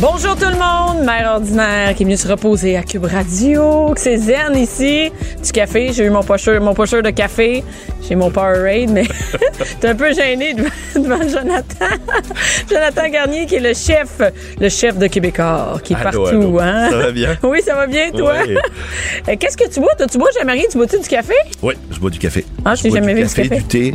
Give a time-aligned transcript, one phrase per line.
[0.00, 4.00] Bonjour tout le monde, mère ordinaire qui est venue se reposer à Cube Radio, que
[4.00, 5.10] c'est zen ici,
[5.44, 7.64] du café, j'ai eu mon pocheur, mon pocheur de café,
[8.08, 9.02] j'ai mon Powerade, mais
[9.80, 11.96] t'es un peu gêné devant, devant Jonathan,
[12.70, 14.20] Jonathan Garnier qui est le chef,
[14.60, 16.60] le chef de Québécois, qui est Allô, partout, allô.
[16.60, 16.90] hein?
[16.90, 17.36] Ça va bien?
[17.42, 18.34] Oui, ça va bien, toi?
[18.46, 19.94] Euh, Qu'est-ce que tu bois?
[19.98, 20.64] Toi, tu bois jamais rien?
[20.70, 21.34] Tu bois-tu du café?
[21.60, 22.44] Oui, je bois du café.
[22.64, 23.94] Ah, je t'ai jamais vu du café, du thé.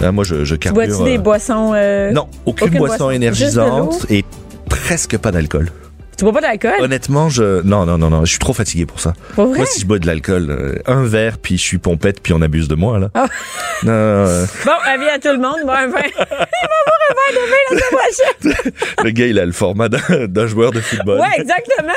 [0.00, 0.84] Là, moi, je, je carbure.
[0.86, 1.72] bois-tu des euh, boissons?
[1.74, 4.24] euh, Non, aucune, aucune boisson, boisson, énergisante et
[4.68, 5.70] presque pas d'alcool.
[6.16, 6.72] Tu bois pas d'alcool?
[6.80, 9.12] Honnêtement, je non non non non, je suis trop fatigué pour ça.
[9.36, 9.58] Pour vrai?
[9.58, 12.42] Moi, si je bois de l'alcool, euh, un verre puis je suis pompette puis on
[12.42, 13.10] abuse de moi là.
[13.14, 13.26] Ah.
[13.84, 15.86] Non, non, non, euh, Bon, avis à tout le monde, bois un.
[15.86, 18.72] Il va boire un verre de vin la prochaine.
[19.04, 21.20] le gars, il a le format d'un joueur de football.
[21.20, 21.92] Ouais, exactement.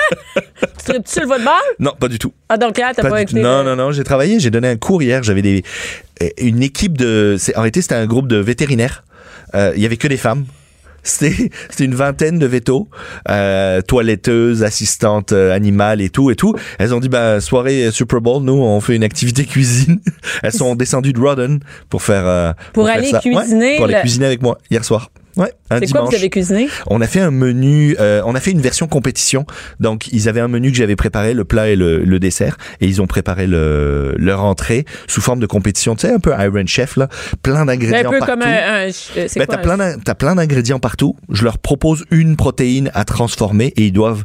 [0.78, 1.54] tu tripes-tu sur le football?
[1.80, 2.32] Non, pas du tout.
[2.50, 3.40] Ah, donc là, t'as pas, Pas écouté.
[3.42, 5.64] Non, le- non, non, j'ai travaillé, j'ai donné un cours hier, j'avais des
[6.22, 9.04] euh, une équipe de en réalité c'était un groupe de vétérinaires.
[9.56, 10.46] Euh, il y avait que des femmes.
[11.04, 11.50] C'était
[11.80, 12.88] une vingtaine de vétos,
[13.30, 16.56] euh, toiletteuses, assistantes euh, animales et tout et tout.
[16.80, 20.00] Elles ont dit bah soirée Super Bowl, nous on fait une activité cuisine.
[20.44, 23.22] Elles sont descendues de Rodden pour faire euh, Pour aller ça.
[23.26, 25.10] Ouais, cuisiner pour aller le- cuisiner avec moi hier soir.
[25.38, 26.68] Ouais, un C'est quoi vous avez cuisiné?
[26.88, 29.46] On a fait un menu, euh, on a fait une version compétition.
[29.80, 32.88] Donc ils avaient un menu que j'avais préparé, le plat et le, le dessert, et
[32.88, 35.96] ils ont préparé le, leur entrée sous forme de compétition.
[35.96, 37.08] Tu sais un peu Iron Chef là,
[37.44, 38.34] plein Un d'ingrédients peu partout.
[38.34, 38.88] comme un.
[38.88, 41.16] un- c'est Ben, quoi, t'as plein plein d'ingrédients partout.
[41.30, 44.24] Je leur propose une protéine à transformer et ils doivent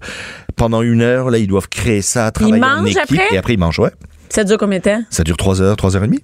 [0.57, 3.25] pendant une heure là ils doivent créer ça, travailler en mangent équipe après?
[3.35, 3.79] et après ils mangent.
[3.79, 3.91] Ouais,
[4.31, 5.03] Ça dure combien de temps?
[5.11, 6.23] ça dure trois heures, trois heures et demie.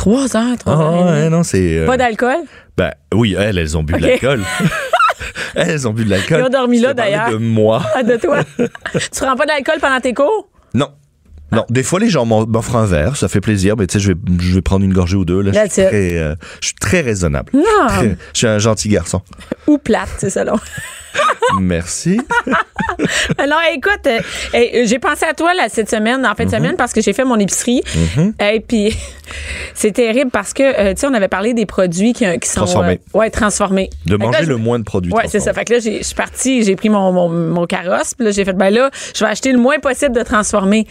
[0.00, 1.04] Trois heures, trois Ah, heures.
[1.12, 1.76] ouais, non c'est.
[1.80, 2.36] euh, Pas d'alcool?
[2.74, 4.40] ben oui, elles elles ont bu de l'alcool.
[5.54, 6.38] elles ont bu de l'alcool.
[6.40, 7.28] Ils ont dormi là, d'ailleurs.
[7.30, 7.82] De moi.
[7.94, 8.38] Ah, de toi.
[8.58, 10.48] tu prends pas d'alcool pendant tes cours?
[10.72, 10.88] Non.
[11.52, 14.12] Non, des fois les gens m'offrent un verre, ça fait plaisir, mais tu sais, je
[14.12, 15.40] vais, je vais prendre une gorgée ou deux.
[15.40, 17.50] Là, je, suis très, euh, je suis très raisonnable.
[17.54, 17.62] Non.
[17.88, 19.20] Très- je suis un gentil garçon.
[19.66, 20.54] Ou plate, c'est ça, là.
[21.60, 22.20] Merci.
[23.38, 24.20] Alors, écoute, euh,
[24.54, 26.50] euh, j'ai pensé à toi là, cette semaine, en fin Mhm.
[26.50, 27.82] de semaine, parce que j'ai fait mon épicerie.
[28.40, 28.96] Et puis,
[29.74, 32.60] c'est terrible parce que, tu sais, on avait parlé des produits qui, qui sont.
[32.60, 33.00] Transformés.
[33.14, 33.90] ouais, transformés.
[34.06, 35.12] De Fait manger là, le moins de produits.
[35.12, 35.52] Ouais, c'est ça.
[35.52, 38.44] Fait que là, je suis partie, j'ai pris mon, mon, mon carrosse, puis là, j'ai
[38.44, 40.86] fait, ben là, je vais acheter le moins possible de transformés.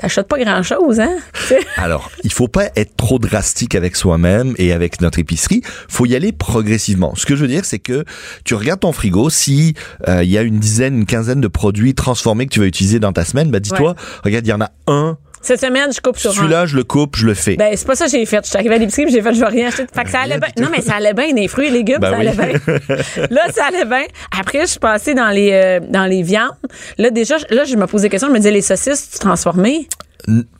[0.00, 1.18] T'achètes pas grand-chose, hein?
[1.76, 5.62] Alors, il faut pas être trop drastique avec soi-même et avec notre épicerie.
[5.88, 7.14] Faut y aller progressivement.
[7.16, 8.04] Ce que je veux dire, c'est que
[8.44, 9.28] tu regardes ton frigo.
[9.30, 9.74] Si
[10.08, 12.98] euh, il y a une dizaine, une quinzaine de produits transformés que tu vas utiliser
[12.98, 13.96] dans ta semaine, bah dis-toi, Ouais.
[14.24, 15.18] regarde, il y en a un.
[15.42, 16.34] Cette semaine, je coupe sur un.
[16.34, 17.56] Celui-là, je le coupe, je le fais.
[17.56, 18.40] Ben, c'est pas ça que j'ai fait.
[18.44, 19.86] Je suis arrivée à l'épicerie j'ai fait, je vais rien acheter.
[19.94, 20.48] Fait que ça allait bien.
[20.60, 22.26] Non, mais ça allait bien, les fruits et légumes, Ben ça oui.
[22.28, 22.76] allait bien.
[23.30, 24.02] là, ça allait bien.
[24.38, 26.52] Après, je suis passée dans les, euh, dans les viandes.
[26.98, 28.28] Là, déjà, là, je me posais des questions.
[28.28, 29.88] Je me disais, les saucisses, tu transformées?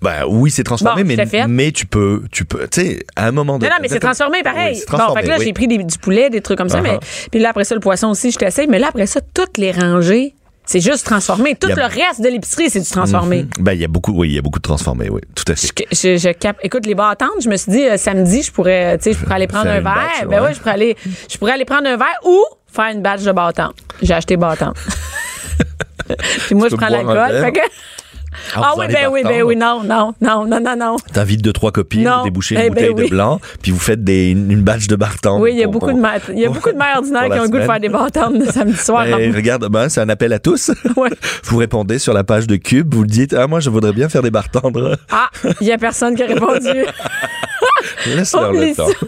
[0.00, 3.30] Ben oui, c'est transformé, Bon, mais, mais tu peux, tu peux, tu sais, à un
[3.30, 3.70] moment Non, donné.
[3.70, 4.76] non, mais c'est transformé pareil.
[4.90, 5.44] Oui, bon, fait que là, oui.
[5.44, 6.80] j'ai pris des- du poulet, des trucs comme ça.
[6.80, 6.98] Mais,
[7.30, 8.66] puis là, après ça, le poisson aussi, je t'essaye.
[8.68, 10.32] Mais là, après ça, toutes les rangées,
[10.70, 11.56] c'est juste transformé.
[11.56, 13.44] Tout le reste de l'épicerie, c'est du transformé.
[13.58, 15.56] Ben il y a beaucoup, oui, il y a beaucoup de transformés, oui, tout à
[15.56, 15.66] fait.
[15.90, 18.96] Je, je, je cap- Écoute, les battantes, je me suis dit, euh, samedi, je pourrais,
[18.98, 19.82] tu sais, je pourrais aller prendre un verre.
[19.82, 20.48] batch, ben ouais.
[20.50, 20.96] oui, je pourrais aller,
[21.28, 22.40] je pourrais aller prendre un verre ou
[22.72, 23.74] faire une batch de battantes.
[24.00, 24.76] J'ai acheté battantes.
[26.46, 27.52] Puis moi, je prends l'alcool.
[28.54, 30.96] Ah faisant oui, ben oui, ben bartendes, oui, non, non, non, non, non, non.
[31.12, 32.18] T'invites deux, trois copines, Non.
[32.18, 33.04] vous débouchez Eh une ben bouteille oui.
[33.06, 35.42] de blanc, puis vous faites des, une, une batch de bartende.
[35.42, 37.24] Oui, il y a pour- beaucoup de mères, il y a beaucoup de mères ordinaires
[37.30, 39.04] qui ont le goût de faire des battantes de samedi soir.
[39.04, 40.70] Ben, regarde, ben, c'est un appel à tous.
[40.96, 41.10] Ouais.
[41.44, 44.08] Vous répondez sur la page de Cube, vous le dites, ah, moi, je voudrais bien
[44.08, 44.96] faire des bartendres.
[45.10, 45.28] Ah,
[45.60, 46.68] il y a personne qui a répondu.
[48.06, 48.86] Laisse-leur le temps.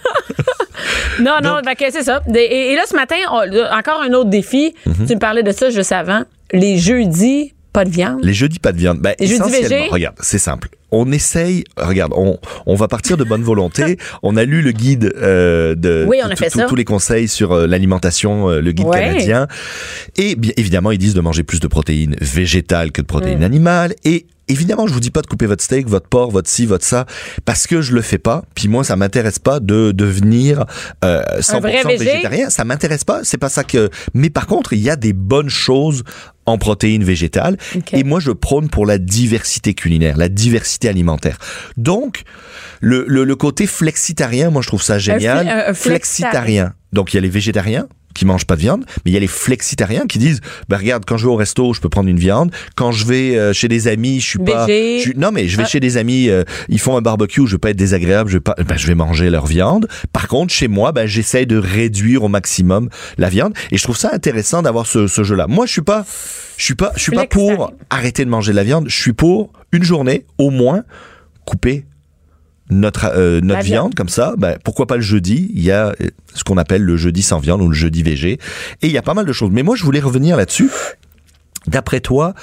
[1.20, 2.22] Non, non, fait que c'est ça.
[2.34, 4.74] Et, et là, ce matin, on- encore un autre défi.
[4.86, 5.06] Mhm.
[5.06, 6.22] Tu me parlais de ça juste avant.
[6.52, 8.20] Les jeudis, pas de viande.
[8.22, 8.98] Les jeudis, pas de viande.
[9.00, 10.68] Ben, Les essentiellement, regarde, c'est simple.
[10.90, 13.96] On essaye, regarde, on, on va partir de bonne volonté.
[14.22, 16.66] on a lu le guide euh, de Oui, on a de- fait tout- ça.
[16.66, 19.00] tous les conseils sur euh, l'alimentation, euh, le guide Ouais.
[19.00, 19.46] canadien.
[20.16, 23.44] Et bien évidemment, ils disent de manger plus de protéines végétales que de protéines Mm.
[23.44, 23.94] animales.
[24.04, 26.84] Et évidemment, je vous dis pas de couper votre steak, votre porc, votre ci, votre
[26.84, 27.06] ça,
[27.44, 28.44] parce que je le fais pas.
[28.54, 30.64] Puis moi, ça m'intéresse pas de devenir
[31.04, 32.04] euh, 100% vrai végé?
[32.04, 32.50] végétarien.
[32.50, 33.20] Ça m'intéresse pas.
[33.24, 33.90] C'est pas ça que.
[34.14, 36.04] Mais par contre, il y a des bonnes choses
[36.46, 37.56] en protéines végétales.
[37.92, 41.38] Et moi, je prône pour la diversité culinaire, la diversité alimentaire.
[41.76, 42.22] Donc,
[42.80, 45.48] le, le, le côté flexitarien, moi, je trouve ça génial.
[45.48, 46.74] un- flexitarien.
[46.92, 49.20] Donc, il y a les végétariens, qui mangent pas de viande, mais il y a
[49.20, 52.18] les flexitariens qui disent bah regarde quand je vais au resto, je peux prendre une
[52.18, 54.98] viande, quand je vais euh, chez des amis, je suis pas Végé.
[54.98, 55.66] je suis- non mais je vais Ah.
[55.66, 58.40] chez des amis, euh, ils font un barbecue, je vais pas être désagréable, je vais
[58.40, 59.88] pas ben, je vais manger leur viande.
[60.12, 62.88] Par contre, chez moi, ben j'essaie de réduire au maximum
[63.18, 65.46] la viande et je trouve ça intéressant d'avoir ce, ce jeu là.
[65.46, 66.04] Moi, je suis pas
[66.56, 69.12] je suis pas je suis pas pour arrêter de manger de la viande, je suis
[69.12, 70.84] pour une journée au moins
[71.44, 71.86] couper
[72.70, 73.94] notre euh, notre viande, viande.
[73.94, 75.50] comme ça, ben, pourquoi pas le jeudi?
[75.54, 78.38] Il y a euh, ce qu'on appelle le jeudi sans viande ou le jeudi végé,
[78.82, 79.50] et il y a pas mal de choses.
[79.52, 80.70] Mais moi, je voulais revenir là-dessus.
[81.66, 82.34] D'après toi,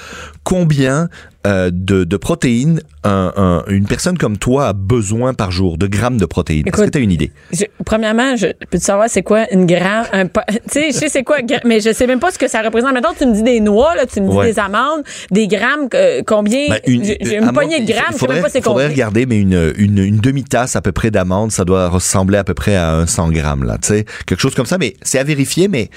[0.44, 1.08] combien
[1.46, 5.86] euh, de, de protéines un- un- une personne comme toi a besoin par jour, de
[5.86, 6.66] grammes de protéines?
[6.68, 7.32] Est-ce que tu as une idée?
[7.52, 10.32] Je- premièrement, je peux te savoir c'est quoi une gramme, un tu
[10.68, 12.92] sais, je sais c'est quoi, mais je sais même pas ce que ça représente.
[12.92, 14.52] Maintenant, tu me dis des noix, là, tu me dis Ouais.
[14.52, 16.68] des amandes, des grammes, euh, combien?
[16.68, 18.84] Ben, une, J'ai à une poignée de grammes, je sais faudrait, même pas c'est faudrait
[18.84, 18.94] combien.
[18.94, 22.54] regarder, mais une, une, une demi-tasse à peu près d'amandes, ça doit ressembler à peu
[22.54, 24.76] près à un 100 grammes, là, tu sais, quelque chose comme ça.
[24.78, 25.88] Mais c'est à vérifier, mais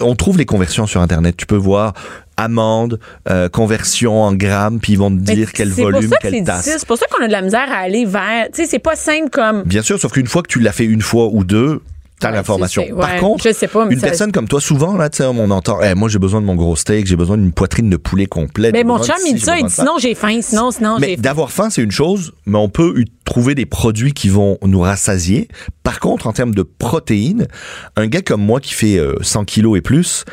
[0.00, 1.36] on trouve les conversions sur Internet.
[1.36, 1.92] Tu peux voir
[2.36, 2.98] amandes,
[3.28, 6.64] euh, conversion en grammes, puis ils vont te dire quel volume, que quelle c'est tasse.
[6.78, 8.46] C'est pour ça qu'on a de la misère à aller vers.
[8.52, 9.62] Tu sais, c'est pas simple comme.
[9.62, 11.80] Bien sûr, sauf qu'une fois que tu l'as fait une fois ou deux,
[12.20, 12.84] t'as Ouais, l'information.
[12.98, 15.50] Par contre, je sais pas, une ça- personne comme toi, souvent, là, tu sais, on
[15.50, 18.26] entend, Eh, moi, j'ai besoin de mon gros steak, j'ai besoin d'une poitrine de poulet
[18.26, 18.72] complète.
[18.72, 21.50] Mais mon chum, il dit ça, il dit sinon j'ai faim, sinon, sinon Mais d'avoir
[21.50, 25.48] faim, c'est une chose, mais on peut trouver des produits qui vont nous rassasier.
[25.82, 27.48] Par contre, en termes de protéines,
[27.96, 30.24] un gars comme moi qui fait euh, 100 kilos et plus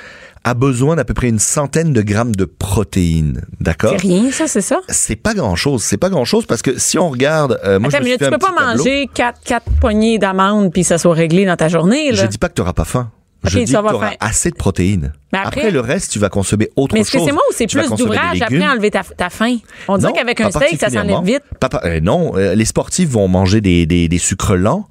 [0.45, 3.41] a besoin d'à peu près une centaine de grammes de protéines.
[3.61, 3.91] D'accord?
[3.91, 4.81] C'est rien, ça, c'est ça?
[4.89, 5.83] C'est pas grand chose.
[5.83, 8.09] C'est pas grand chose parce que si on regarde, euh, moi, Attends, je me mais
[8.11, 8.77] suis tu fait peux pas tableau.
[8.83, 12.23] manger quatre, quatre poignées d'amandes puis ça soit réglé dans ta journée, là?
[12.23, 13.09] Je dis pas que tu n'auras pas faim.
[13.45, 15.11] Je tu dis que tu auras assez de protéines.
[15.33, 17.07] Mais après, après- le reste, tu vas consommer autre Mais chose.
[17.07, 19.57] est-ce que c'est moi ou c'est Tu plus d'ouvrage après enlever ta, ta faim?
[19.89, 21.41] On dirait qu'avec un steak, ça s'enlève vite.
[21.59, 24.87] Pas euh, non, euh, les sportifs vont manger des, des, des sucres lents,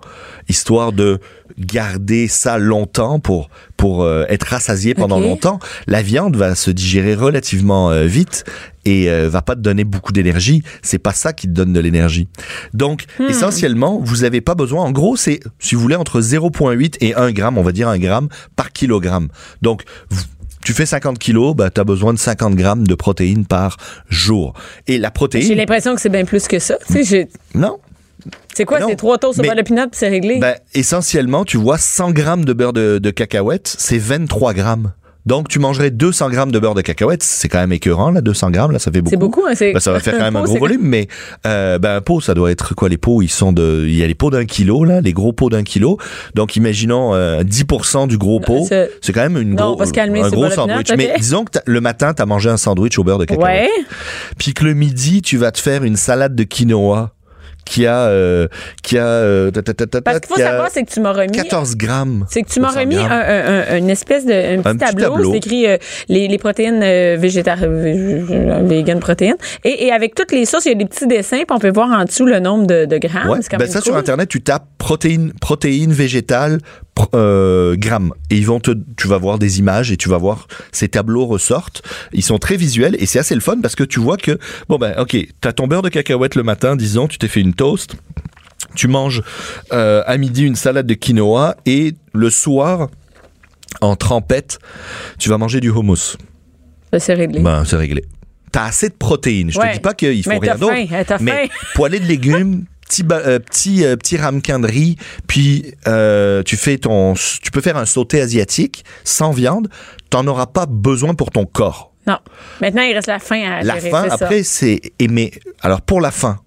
[0.50, 1.18] histoire de
[1.58, 5.58] garder ça longtemps pour, pour euh, être rassasié pendant longtemps.
[5.86, 8.44] La viande va se digérer relativement euh, vite
[8.84, 10.62] et euh, va pas te donner beaucoup d'énergie.
[10.82, 12.28] C'est pas ça qui te donne de l'énergie.
[12.74, 13.26] Donc, Hmm.
[13.28, 14.82] essentiellement, vous avez pas besoin.
[14.82, 17.98] En gros, c'est, si vous voulez, entre 0,8 et 1 gramme, on va dire 1
[17.98, 19.28] gramme par kilogramme.
[19.62, 20.22] Donc, vous-
[20.64, 23.76] tu fais 50 kilos, bah, tu as besoin de 50 grammes de protéines par
[24.08, 24.54] jour.
[24.86, 25.56] Et la J'ai protéine...
[25.56, 26.76] l'impression que c'est bien plus que ça.
[27.02, 27.78] J'ai- Non,
[28.54, 28.78] C'est quoi?
[28.86, 30.38] C'est trois mais- beurre de pinot puis c'est réglé?
[30.38, 34.92] Ben, essentiellement, tu vois, 100 grammes de beurre de, de cacahuète, c'est 23 grammes.
[35.24, 37.22] Donc, tu mangerais 200 grammes de beurre de cacahuète.
[37.22, 39.10] C'est quand même écœurant, là, 200 grammes, là, ça fait beaucoup.
[39.10, 39.52] c'est beaucoup, hein?
[39.54, 41.06] c'est- Ben, ça va faire quand même un pot, gros volume, mais
[41.46, 44.02] euh, ben, un pot, ça doit être quoi Les pots, ils sont de, il y
[44.02, 45.96] a les pots d'un kilo là, les gros pots d'un kilo.
[46.34, 50.28] Donc, imaginons euh, 10% du gros pot, c'est- quand même une Non, gros, calmer, un
[50.28, 50.90] gros le sandwich.
[50.96, 53.46] Mais disons que le matin, t'as mangé un sandwich au beurre de cacahuète.
[53.48, 53.68] Ouais.
[54.38, 57.12] Puis que le midi, tu vas te faire une salade de quinoa
[57.64, 58.48] qui a, euh,
[58.82, 61.12] qui a, euh, ta, ta, ta, ta, Parce qu'il faut savoir, c'est que tu m'as
[61.12, 61.32] remis.
[61.32, 62.26] 14 grammes.
[62.28, 64.96] C'est que tu m'as 200 remis un, un- un- une espèce de un petit, petit
[64.96, 65.76] tableau, c'est écrit euh,
[66.08, 69.36] les, les protéines euh, végétariennes, vegan protéines.
[69.64, 71.70] Et, et avec toutes les sauces, il y a des petits dessins, puis on peut
[71.72, 73.28] voir en dessous le nombre de, de grammes.
[73.30, 73.38] Ouais.
[73.42, 74.00] C'est quand Ben même ça, sur cool.
[74.00, 76.58] Internet, tu tapes protéines, protéines végétales,
[77.14, 78.12] euh, grammes.
[78.30, 81.26] Et ils vont te, tu vas voir des images et tu vas voir ces tableaux
[81.26, 81.82] ressortent.
[82.12, 84.76] Ils sont très visuels et c'est assez le fun parce que tu vois que, bon
[84.76, 87.96] ben, ok, t'as ton beurre de cacahuète le matin, disons, tu t'es fait une toast.
[88.74, 89.22] Tu manges
[89.72, 92.88] euh, à midi une salade de quinoa et le soir,
[93.80, 94.58] en trempette,
[95.18, 96.16] tu vas manger du hummus.
[96.90, 97.40] Ben, c'est réglé.
[97.40, 98.04] Ben, c'est réglé.
[98.50, 99.50] T'as assez de protéines.
[99.50, 99.68] Je Ouais.
[99.70, 100.74] te dis pas qu'il faut Mais rien d'autre.
[101.20, 104.96] Mais poêlée de légumes, petit euh, petit euh, petit ramequin de riz,
[105.26, 109.68] puis euh, tu fais ton, tu peux faire un sauté asiatique sans viande.
[110.10, 111.92] T'en auras pas besoin pour ton corps.
[112.06, 112.18] Non.
[112.60, 115.32] Maintenant, il reste la faim à La faim après c'est aimer.
[115.62, 116.38] Alors pour la faim.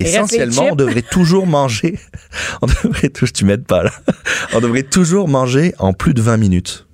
[0.00, 1.98] Essentiellement, on devrait toujours manger.
[2.62, 3.90] On devrait toujours, tu m'aides pas là.
[4.54, 6.86] On devrait toujours manger en plus de 20 minutes.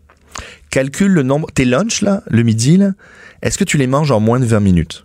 [0.71, 1.49] Calcule le nombre.
[1.55, 2.93] Tes lunchs là, le midi là,
[3.43, 5.04] est-ce que tu les manges en moins de 20 minutes?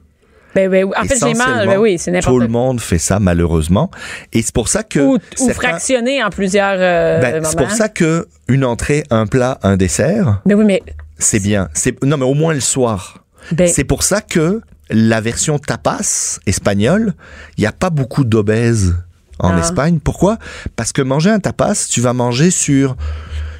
[0.55, 1.67] Ben, ben, en fait, j'ai mal.
[1.67, 3.91] Ben oui, c'est n'importe Tout le monde fait ça malheureusement,
[4.33, 5.19] et c'est pour ça que Ou,
[5.53, 10.41] fractionné en plusieurs euh, ben, c'est pour ça que une entrée, un plat, un dessert,
[10.45, 10.81] Ben oui, mais
[11.17, 11.69] c'est bien.
[11.73, 13.23] C'est non mais au moins le soir.
[13.51, 17.13] ben, C'est pour ça que la version tapas espagnole,
[17.57, 18.95] il n'y a pas beaucoup d'obèses
[19.39, 19.59] en Ah.
[19.59, 19.99] Espagne.
[20.03, 20.37] Pourquoi?
[20.75, 22.95] Parce que manger un tapas, tu vas manger sur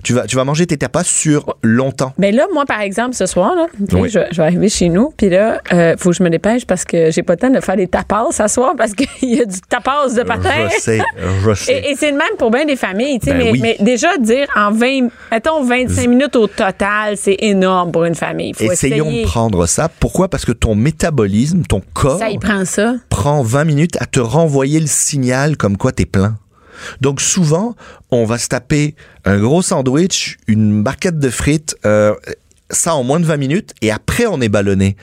[0.04, 2.14] tu vas tu vas manger tes tapas sur longtemps.
[2.18, 4.10] Ben là, moi, par exemple, ce soir, là, Oui.
[4.10, 6.86] je, je vais arriver chez nous, puis là, euh, faut que je me dépêche parce
[6.86, 9.46] que j'ai pas le temps de faire des tapas ce soir parce qu'il y a
[9.46, 10.68] du tapas de patin.
[10.76, 11.00] Je sais,
[11.46, 11.74] je sais.
[11.74, 13.60] Et, et c'est le même pour bien des familles, tu sais, Ben mais, oui.
[13.62, 18.54] mais déjà dire en 20, mettons 25 minutes au total, c'est énorme pour une famille.
[18.54, 19.24] Faut Essayons essayer.
[19.24, 19.90] de prendre ça.
[20.00, 20.28] Pourquoi?
[20.30, 22.94] Parce que ton métabolisme, ton corps Ça, il prend ça.
[23.10, 26.36] prend 20 minutes à te renvoyer le signal comme quoi t'es plein.
[27.02, 27.76] Donc souvent,
[28.12, 28.96] on va se taper
[29.26, 32.14] un gros sandwich, une barquette de frites, euh,
[32.70, 34.96] ça en moins de 20 minutes, et après on est ballonné.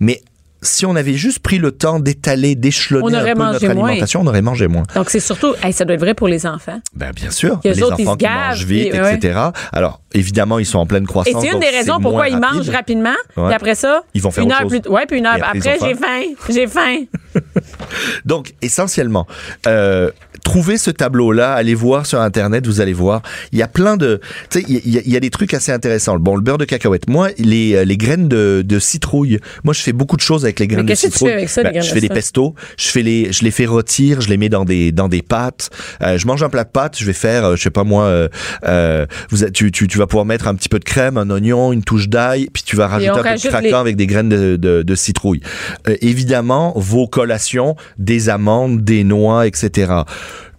[0.00, 0.22] Mais
[0.62, 3.84] si on avait juste pris le temps d'étaler, d'échelonner On un peu notre moins.
[3.88, 4.84] alimentation, on aurait mangé moins.
[4.94, 6.80] Donc, c'est surtout, hey, ça doit être vrai pour les enfants.
[6.94, 9.14] Ben bien sûr, les autres, enfants qui gavent, mangent vite, ouais.
[9.16, 9.38] etc.
[9.72, 11.42] Alors évidemment, ils sont en pleine Et croissance.
[11.42, 12.70] c'est une des raisons pourquoi ils mangent rapide.
[12.74, 13.10] rapidement.
[13.36, 13.44] Ouais.
[13.48, 14.80] Puis après ça, Ils vont faire une autre heure chose.
[14.80, 16.00] plus Ouais, puis une heure Et après, j'ai faim.
[16.38, 16.52] faim.
[16.54, 17.04] J'ai faim.
[18.24, 19.26] Donc, essentiellement,
[19.66, 20.10] euh,
[20.44, 23.22] trouvez ce tableau-là, allez voir sur Internet, vous allez voir.
[23.50, 24.20] Il y a plein de...
[24.50, 26.16] Tu sais, il y, a- il y a des trucs assez intéressants.
[26.20, 27.08] Bon, le beurre de cacahuète.
[27.08, 30.60] Moi, les, euh, les graines de, de citrouille, moi, je fais beaucoup de choses avec
[30.60, 31.30] les graines de qu'est-ce que tu citrouille.
[31.30, 32.14] fais avec ça, les Ben, graines je fais des citrouille?
[32.14, 35.22] pestos, je, fais les, je les fais rôtir, je les mets dans des, dans des
[35.22, 35.70] pâtes.
[36.02, 38.04] Euh, je mange un plat de pâtes, je vais faire, euh, je sais pas moi,
[38.04, 38.28] euh,
[38.66, 41.72] euh, vous, tu, tu, tu vas pouvoir mettre un petit peu de crème, un oignon,
[41.72, 44.28] une touche d'ail, puis tu vas rajouter un peu de craquant les- avec des graines
[44.28, 45.40] de, de, de citrouille.
[45.88, 49.92] Euh, évidemment, vos collations, des amandes, des noix, etc.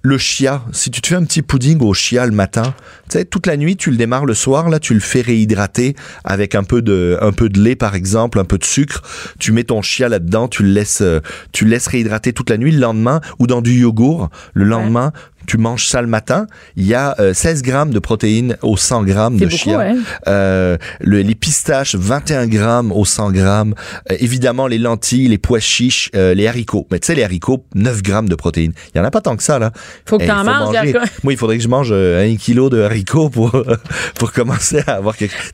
[0.05, 2.75] Le chia, si tu te fais un petit pudding au chia le matin,
[3.09, 5.95] tu sais, toute la nuit, tu le démarres le soir, là, tu le fais réhydrater
[6.23, 9.01] avec un peu de, un peu de lait, par exemple, un peu de sucre.
[9.39, 11.21] Tu mets ton chia là-dedans, tu le laisses, euh,
[11.53, 12.71] tu le laisses réhydrater toute la nuit.
[12.71, 15.11] Le lendemain, ou dans du yogourt, le lendemain,
[15.45, 16.47] tu manges ça le matin.
[16.75, 19.77] Il y a euh, 16 grammes de protéines au 100 grammes de C'est chia.
[19.77, 20.01] beaucoup, ouais.
[20.27, 23.73] Euh, le- les pistaches, 21 grammes au 100 grammes.
[24.11, 26.87] Euh, évidemment, les lentilles, les pois chiches, euh, les haricots.
[26.91, 28.73] Mais tu sais, les haricots, 9 grammes de protéines.
[28.93, 29.71] Il y en a pas tant que ça, là.
[30.05, 30.93] Faut que Eh, t'en manges, manger.
[31.23, 33.51] Moi, il faudrait que je mange euh, un kilo de haricots pour,
[34.19, 35.51] pour commencer à avoir quelque chose.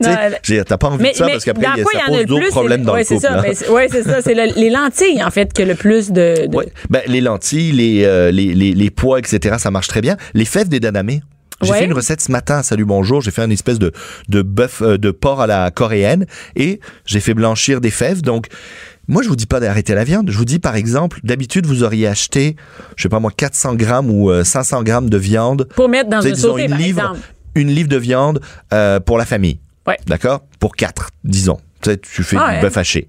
[0.68, 3.28] T'as pas envie de ça parce qu'après, ça pose d'autres problèmes dans ouais, le couple.
[3.42, 4.22] mais c'est- Ouais, c'est ça.
[4.22, 6.48] C'est le- les lentilles, en fait, que le plus de.
[6.48, 6.68] de- Ouais.
[6.90, 10.18] Ben, les lentilles, les, euh, les, les, les pois, etc., ça marche très bien.
[10.34, 11.22] Les fèves des danamés.
[11.64, 11.80] J'ai Ouais.
[11.80, 13.92] fait une recette ce matin, salut bonjour, j'ai fait une espèce de,
[14.30, 18.24] de bœuf, euh, de porc à la coréenne et j'ai fait blanchir des fèves.
[18.24, 18.48] Donc,
[19.08, 20.32] moi, je vous dis pas d'arrêter la viande.
[20.32, 22.56] Je vous dis, par exemple, d'habitude, vous auriez acheté,
[22.96, 25.68] je sais pas moi, 400 grammes ou euh, 500 grammes de viande.
[25.76, 27.20] Pour mettre dans sauté, une livre, exemple.
[27.54, 28.42] une livre de viande
[28.74, 29.60] euh, pour la famille.
[29.88, 29.98] Ouais.
[30.08, 30.44] D'accord?
[30.60, 31.60] Pour quatre, disons.
[31.84, 32.62] Tu sais, tu fais Ah du ouais.
[32.62, 33.06] bœuf haché.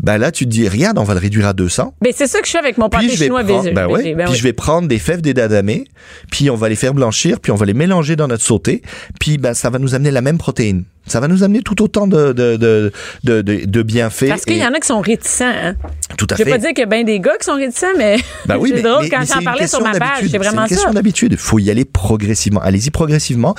[0.00, 1.94] Ben là, tu te dis, regarde, on va le réduire à 200.
[2.00, 3.74] Ben, c'est ça que je fais avec mon pâté je chinois prendre, ben.
[3.74, 4.34] Ben puis oui.
[4.36, 5.84] je vais prendre des fèves d'édamame,
[6.30, 8.82] puis on va les faire blanchir, puis on va les mélanger dans notre sauté,
[9.20, 10.84] puis ben ça va nous amener la même protéine.
[11.08, 12.92] Ça va nous amener tout autant de de de
[13.22, 14.26] de, bienfaits.
[14.28, 15.44] Parce qu'il y en a qui sont réticents.
[15.46, 15.76] Hein.
[16.18, 16.44] tout à Je fait.
[16.44, 18.70] vais pas dire qu'il y a bien des gars qui sont réticents, mais Ben oui,
[18.74, 20.24] c'est mais, drôle mais- quand mais j'en parlais sur ma page.
[20.28, 21.32] C'est vraiment une question d'habitude.
[21.32, 22.60] Il faut y aller progressivement.
[22.60, 23.54] Allez-y progressivement.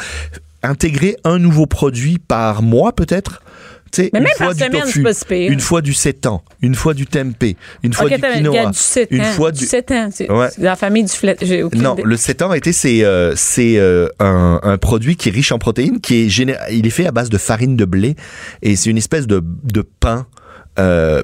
[0.64, 3.42] Intégrer un nouveau produit par mois peut-être.
[4.14, 5.52] Mais une même fois par du semaine, tofu, c'est pas si pire.
[5.52, 9.08] Une fois du sétan, une fois du tempeh, une fois du quinoa, a du 7
[9.12, 9.24] une ans.
[9.26, 10.10] fois du du 7 ans.
[10.14, 10.50] C'est Ouais.
[10.58, 11.36] la famille du flet.
[11.76, 12.04] Non, idée.
[12.06, 16.00] le sétan été c'est euh, c'est euh, un, un produit qui est riche en protéines,
[16.02, 18.16] qui est géné- il est fait à base de farine de blé
[18.62, 20.28] et c'est une espèce de de pain.
[20.80, 21.24] Euh,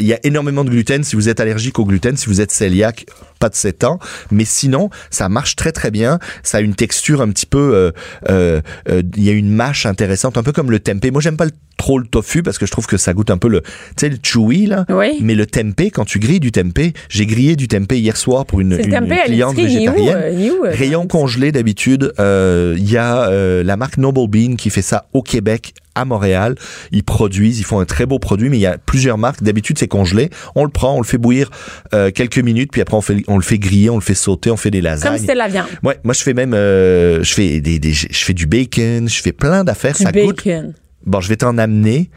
[0.00, 1.04] il y a énormément de gluten.
[1.04, 3.06] Si vous êtes allergique au gluten, si vous êtes cœliaque,
[3.38, 3.98] pas de sétan.
[4.30, 6.18] Mais sinon, ça marche très très bien.
[6.42, 7.74] Ça a une texture un petit peu.
[7.74, 7.90] euh,
[8.30, 11.10] euh, euh, Il y a une mâche intéressante, un peu comme le tempeh.
[11.10, 13.38] Moi, j'aime pas le- trop le tofu parce que je trouve que ça goûte un
[13.38, 13.68] peu le, tu
[14.00, 14.84] sais, le chewy là.
[14.88, 15.18] Oui.
[15.20, 18.60] Mais le tempeh, quand tu grilles du tempeh, j'ai grillé du tempeh hier soir pour
[18.60, 20.38] une, une tempeh cliente l'épicerie, il est où, végétarienne.
[20.40, 23.30] il est où, Rayon congelé d'habitude, il y a
[23.62, 26.54] la marque Noble Bean qui fait ça au Québec, à Montréal.
[26.92, 29.42] Ils produisent, ils font un très beau produit, mais il y a plusieurs marques.
[29.42, 30.30] D'habitude, c'est congelé.
[30.54, 31.50] On le prend, on le fait bouillir
[31.94, 34.50] euh, quelques minutes, puis après on, fait, on le fait griller, on le fait sauter,
[34.50, 35.14] on fait des Comme lasagnes.
[35.14, 35.66] si c'était la viande.
[35.82, 39.20] Ouais, moi je fais même, euh, je fais des, des- je fais du bacon, je
[39.22, 39.94] fais plein d'affaires.
[39.94, 40.36] Du Ça goûte.
[40.44, 40.74] bacon.
[41.06, 42.10] Bon, je vais t'en amener.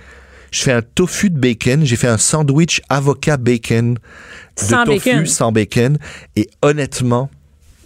[0.51, 1.85] Je fais un tofu de bacon.
[1.85, 3.93] J'ai fait un sandwich avocat bacon.
[3.93, 3.99] De
[4.55, 5.25] Sans tofu bacon.
[5.25, 5.97] sans bacon.
[6.35, 7.29] Et honnêtement,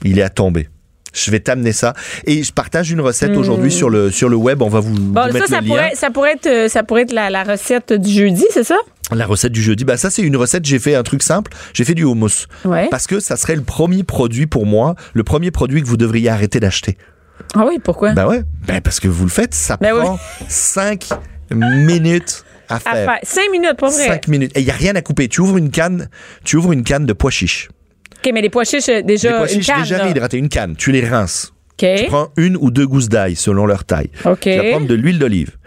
[0.03, 0.67] il est à tomber.
[1.15, 1.93] Je vais t'amener ça.
[2.27, 4.61] Et je partage une recette aujourd'hui sur le, sur le web.
[4.61, 4.93] On va vous.
[4.93, 5.73] Bon, vous ça, mettre ça le lien.
[5.75, 8.75] pourrait, ça pourrait être, euh, ça pourrait être la, la recette du jeudi, c'est ça?
[9.11, 9.85] La recette du jeudi.
[9.85, 10.65] Bah, ça, c'est une recette.
[10.65, 11.51] J'ai fait un truc simple.
[11.73, 12.47] J'ai fait du hummus.
[12.65, 12.87] Ouais.
[12.91, 16.29] Parce que ça serait le premier produit pour moi, le premier produit que vous devriez
[16.29, 16.97] arrêter d'acheter.
[17.53, 18.11] Ah oui, pourquoi?
[18.13, 18.43] Ben ouais.
[18.67, 20.19] Ben parce que vous le faites, ça Ben prend
[20.49, 21.07] 5
[21.51, 22.93] minutes à à faire.
[22.93, 23.19] faire.
[23.23, 24.07] Cinq minutes, pas vrai.
[24.07, 24.51] 5 minutes.
[24.55, 25.27] Et il n'y a rien à couper.
[25.27, 26.09] Tu ouvres une canne,
[26.43, 27.69] tu ouvres une canne de pois chiches.
[28.25, 30.75] OK, mais les pois chiches, euh, déjà, les pois une chiches canne, déjà une canne.
[30.75, 31.53] Tu les rinces.
[31.77, 34.09] Tu prends une ou deux gousses d'ail selon leur taille.
[34.23, 34.39] OK.
[34.41, 35.57] Tu vas prendre de l'huile d'olive.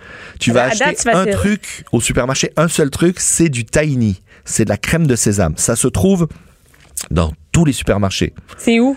[0.41, 4.23] Tu vas À date, acheter un truc au supermarché, un seul truc, c'est du tahini.
[4.45, 5.55] C'est de la crème de sésame.
[5.57, 6.29] Ça se trouve
[7.11, 8.33] dans tous les supermarchés.
[8.57, 8.97] C'est où?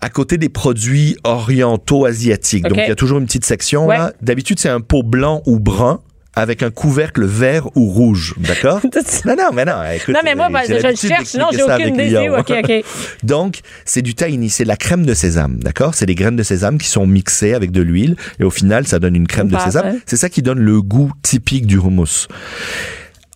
[0.00, 2.64] À côté des produits orientaux asiatiques.
[2.64, 3.98] Donc, il y a toujours une petite section Ouais.
[3.98, 4.12] là.
[4.22, 6.00] D'habitude, c'est un pot blanc ou brun
[6.36, 8.34] avec un couvercle vert ou rouge.
[8.36, 8.80] D'accord?
[9.24, 9.82] non, non, mais non.
[9.92, 12.28] Écoute, Non, mais moi, j'ai je le cherche, sinon j'ai aucune idée.
[12.28, 12.84] OK, OK.
[13.22, 16.42] Donc, c'est du tahini, c'est de la crème de sésame, d'accord C'est des graines de
[16.42, 19.54] sésame qui sont mixées avec de l'huile et au final, ça donne une crème de
[19.54, 19.98] passe, sésame.
[20.04, 22.28] C'est ça qui donne le goût typique du hummus.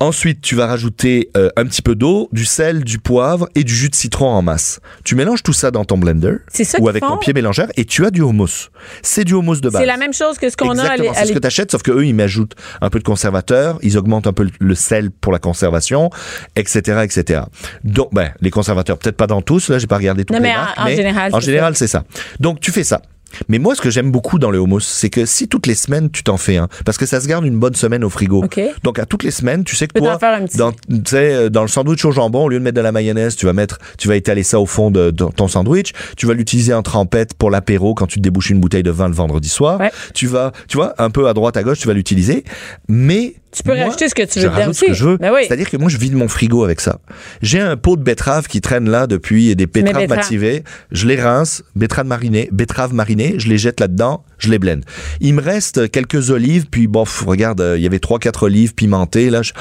[0.03, 3.75] Ensuite, tu vas rajouter euh, un petit peu d'eau, du sel, du poivre et du
[3.75, 4.81] jus de citron en masse.
[5.05, 7.11] Tu mélanges tout ça dans ton blender ça ou avec font?
[7.11, 8.71] ton pied mélangeur et tu as du hummus.
[9.03, 9.83] C'est du hummus de base.
[9.83, 11.83] C'est la même chose que ce qu'on a à c'est ce que tu achètes, sauf
[11.83, 15.33] que eux, ils m'ajoutent un peu de conservateur, ils augmentent un peu le- sel pour
[15.33, 16.09] la conservation,
[16.57, 17.43] etc., etc.
[17.85, 20.49] Donc, ben, les conservateurs, peut-être pas dans tous, là, j'ai pas regardé toutes Non, les
[20.49, 22.05] mais en- marques, en général, en c'est général, c'est ça.
[22.39, 23.03] Donc, tu fais ça.
[23.49, 26.11] Mais moi, ce que j'aime beaucoup dans le hummus, c'est que si toutes les semaines,
[26.11, 28.45] tu t'en fais un, parce que ça se garde une bonne semaine au frigo.
[28.45, 28.61] OK.
[28.83, 30.57] Donc, à toutes les semaines, tu sais que toi, petit.
[30.57, 30.73] dans,
[31.15, 33.53] euh, dans le sandwich au jambon, au lieu de mettre de la mayonnaise, tu vas
[33.53, 35.93] mettre, tu vas étaler ça au fond de, de ton sandwich.
[36.17, 39.09] Tu vas l'utiliser en trempette pour l'apéro quand tu te débouches une bouteille de vin
[39.09, 39.81] le vendredi soir.
[39.81, 39.91] Ouais.
[40.15, 42.45] Tu vas, tu vois, un peu à droite, à gauche, tu vas l'utiliser.
[42.89, 45.01] Mais Tu peux moi, rajouter ce que tu je veux dedans rajoute ce que aussi.
[45.01, 45.17] je veux.
[45.17, 45.41] Ben oui.
[45.47, 47.01] C'est-à-dire que moi, je vide mon frigo avec ça.
[47.43, 50.19] J'ai un pot de betterave qui traîne là depuis des betteraves betterave.
[50.19, 50.63] mativées.
[50.93, 54.85] Je les rince, betteraves marinées, betteraves marinées, je les jette là-dedans, je les blende.
[55.21, 58.45] Il me reste quelques olives, puis bon, pff, regarde, euh, il y avait trois, quatre
[58.45, 59.53] olives pimentées, là, je,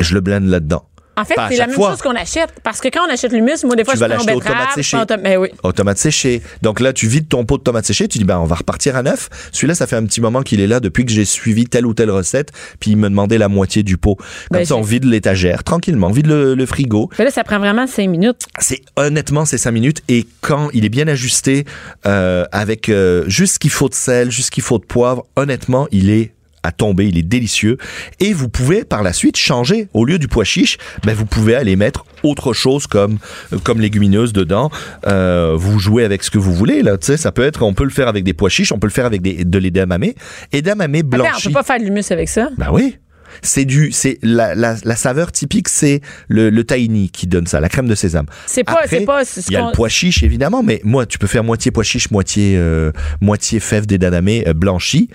[0.00, 0.84] je le blende là-dedans.
[1.16, 1.90] En fait, c'est la même fois.
[1.90, 2.50] chose qu'on achète.
[2.62, 4.38] Parce que quand on achète l'humus, moi, des fois, Tu je vas prends l'acheter aux
[4.38, 4.96] betterave, tomates je séchées.
[4.96, 5.48] prends tom- Ben oui.
[5.62, 6.42] aux tomates séchées.
[6.62, 8.96] Donc là, tu vides ton pot de tomates séchées, tu dis, ben, on va repartir
[8.96, 9.28] à neuf.
[9.52, 11.94] Celui-là, ça fait un petit moment qu'il est là depuis que j'ai suivi telle ou
[11.94, 14.16] telle recette, puis il me demandait la moitié du pot.
[14.16, 17.10] Comme Ben, ça, on vide l'étagère, tranquillement, on vide le, le frigo.
[17.18, 18.42] Mais là, ça prend vraiment cinq minutes.
[18.58, 20.02] C'est honnêtement, c'est cinq minutes.
[20.08, 21.64] Et quand il est bien ajusté,
[22.06, 25.24] euh, avec euh, juste ce qu'il faut de sel, juste ce qu'il faut de poivre,
[25.36, 26.32] honnêtement, il est
[26.64, 27.76] à tomber, il est délicieux.
[28.18, 29.88] Et vous pouvez par la suite changer.
[29.94, 33.18] Au lieu du pois chiche, ben vous pouvez aller mettre autre chose comme
[33.62, 34.70] comme légumineuse dedans.
[35.06, 36.98] Euh, vous jouez avec ce que vous voulez là.
[36.98, 38.88] Tu sais, ça peut être, on peut le faire avec des pois chiches, on peut
[38.88, 40.16] le faire avec des, de l'édamamé.
[40.52, 41.48] Edamame Attends, on blanchi.
[41.48, 42.48] peut pas faire de l'humus avec ça?
[42.56, 42.96] Ben oui.
[43.42, 47.60] C'est du, c'est la, la, la saveur typique, c'est le, le tahini qui donne ça,
[47.60, 48.26] la crème de sésame.
[48.46, 49.04] C'est pas, c'est
[49.48, 52.10] Il y a le pois chiche évidemment, mais moi tu peux faire moitié pois chiche,
[52.10, 55.08] moitié euh, moitié fève d'édamame euh, blanchi.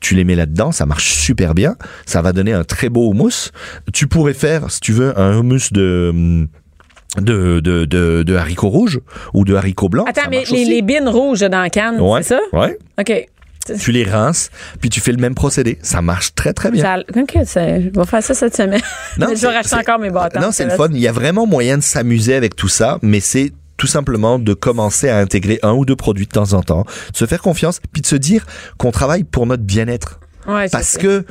[0.00, 1.76] Tu les mets là-dedans, ça marche super bien.
[2.06, 3.50] Ça va donner un très beau houmous.
[3.92, 6.48] Tu pourrais faire, si tu veux, un houmous de hum,
[7.18, 9.00] de, de, de, de haricots rouges
[9.32, 10.06] ou de haricots blancs.
[10.08, 12.40] Attends, mais les, les bines rouges dans la canne, ouais, c'est ça?
[12.52, 12.78] Ouais.
[13.00, 13.26] OK.
[13.78, 15.78] Tu les rinces, puis tu fais le même procédé.
[15.82, 16.82] Ça marche très très bien.
[16.82, 18.80] Ça, OK, je vais faire ça cette semaine.
[19.18, 20.40] Non, je vais racheter encore mes bâtons.
[20.40, 20.88] Non, c'est le fun.
[20.90, 24.54] Il y a vraiment moyen de s'amuser avec tout ça, mais c'est tout simplement de
[24.54, 27.80] commencer à intégrer un ou deux produits de temps en temps, de se faire confiance,
[27.92, 28.46] puis de se dire
[28.78, 30.20] qu'on travaille pour notre bien-être.
[30.48, 31.24] Ouais, Parce que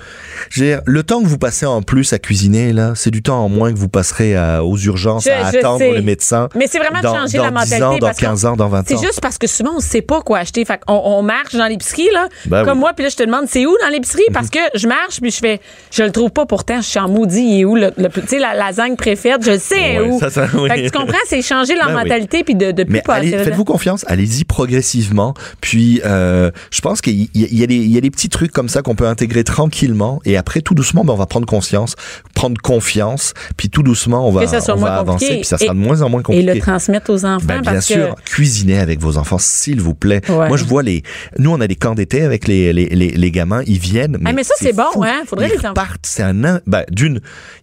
[0.49, 3.21] je veux dire, le temps que vous passez en plus à cuisiner, là, c'est du
[3.21, 5.91] temps en moins que vous passerez à- aux urgences Je- à je attendre sais.
[5.93, 6.49] le médecin.
[6.55, 7.83] Mais c'est vraiment de changer dans la 10 mentalité.
[7.83, 9.01] ans, dans parce qu'on- 15 ans, dans 20 C'est ans.
[9.01, 10.65] juste parce que souvent, on sait pas quoi acheter.
[10.65, 12.79] Fait on marche dans l'épicerie, là, Ben comme oui.
[12.81, 14.23] moi, puis là, je te demande, c'est où dans l'épicerie?
[14.33, 17.07] Parce que je marche, puis je fais, je le trouve pas pourtant, je suis en
[17.07, 20.19] maudit, il est où, le, le- tu sais, la lasagne préfète, je sais Ouais, où.
[20.19, 20.69] ça, ça, oui.
[20.69, 22.03] Fait que tu comprends, c'est changer leur Ben oui.
[22.03, 25.33] mentalité, puis de, de plus Mais passer faites-vous confiance, allez-y progressivement.
[25.61, 27.63] Puis, euh, je pense qu'il y
[27.97, 30.21] a des petits trucs comme ça qu'on peut intégrer tranquillement.
[30.25, 31.95] Et après, tout doucement, ben, on va prendre conscience,
[32.33, 33.33] prendre confiance.
[33.57, 35.35] Puis tout doucement, on va, on va avancer.
[35.37, 36.53] Puis ça sera Et- de moins en moins Et compliqué.
[36.53, 38.21] le transmettre aux enfants, Ben, bien parce sûr, que...
[38.23, 40.21] cuisinez avec vos enfants, s'il vous plaît.
[40.29, 40.47] Ouais.
[40.47, 41.03] Moi, je vois les.
[41.39, 43.61] Nous, on a des camps d'été avec les, les, les, les gamins.
[43.65, 44.17] Ils viennent.
[44.19, 45.03] Mais, Ah, mais ça, c'est bon, fou.
[45.03, 45.23] hein.
[45.27, 46.05] Faudrait ils les en- repartent.
[46.05, 46.33] C'est un.
[46.67, 47.19] Ben, d'une,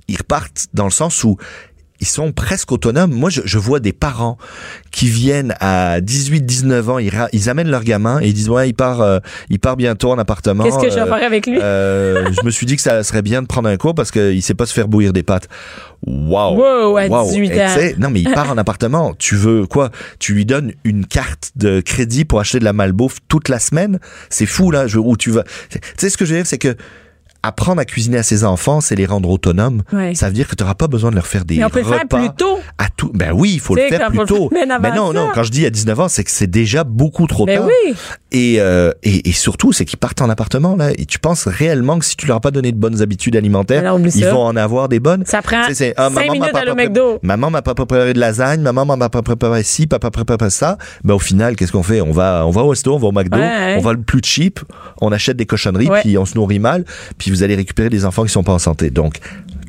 [0.09, 1.37] ils repartent dans le sens où
[2.03, 3.13] ils sont presque autonomes.
[3.13, 4.37] Moi, je, je vois des parents
[4.91, 8.69] qui viennent à 18, 19 ans, ils, ils amènent leur gamin et ils disent ouais,
[8.69, 10.65] il part, euh, il part bientôt en appartement.
[10.65, 11.59] Qu'est-ce que je vais Euh, faire avec lui?
[11.63, 14.43] euh, je me suis dit que ça serait bien de prendre un cours parce qu'il
[14.43, 15.49] sait pas se faire bouillir des pâtes.
[16.05, 16.57] Waouh!
[16.59, 17.29] Wow, à Wow.
[17.31, 17.69] 18 Et ans.
[17.99, 19.15] non, mais il part en appartement.
[19.17, 19.91] Tu veux quoi?
[20.19, 24.01] Tu lui donnes une carte de crédit pour acheter de la malbouffe toute la semaine?
[24.29, 24.89] C'est fou, là.
[24.89, 25.45] Je, où tu vas.
[25.71, 26.75] Tu sais, ce que je veux dire, c'est que
[27.43, 29.83] apprendre à cuisiner à ses enfants, c'est les rendre autonomes.
[29.93, 30.15] Ouais.
[30.15, 31.81] Ça veut dire que tu n'auras pas besoin de leur faire des Mais on peut
[31.81, 32.59] le repas faire plus tôt.
[32.79, 33.11] à tout.
[33.15, 34.51] Ben oui, il faut le faire plus tôt.
[34.53, 37.47] Mais non, non, quand je dis à 19 ans, c'est que c'est déjà beaucoup trop
[37.47, 37.67] Ben tard.
[37.69, 37.95] oui.
[38.35, 40.91] Et, euh, et, et surtout, c'est qu'ils partent en appartement, là.
[40.97, 43.81] Et tu penses réellement que si tu leur as pas donné de bonnes habitudes alimentaires,
[43.81, 45.25] Alors, ils vont en avoir des bonnes?
[45.27, 47.19] Ça prend Tu sais, c'est, ah, maman m'a minutes à le McDo.
[47.23, 50.79] Maman m'a pas préparé de lasagne, maman m'a pas préparé ci, papa préparé ça.
[51.05, 52.01] Ben, au final, qu'est-ce qu'on fait?
[52.01, 53.77] On va, on va au resto, on va au McDo, Ouais, ouais.
[53.79, 54.61] on va le plus cheap,
[55.01, 56.85] on achète des cochonneries, puis on se nourrit mal,
[57.19, 58.91] puis vous allez récupérer des enfants qui sont pas en santé.
[58.91, 59.17] Donc,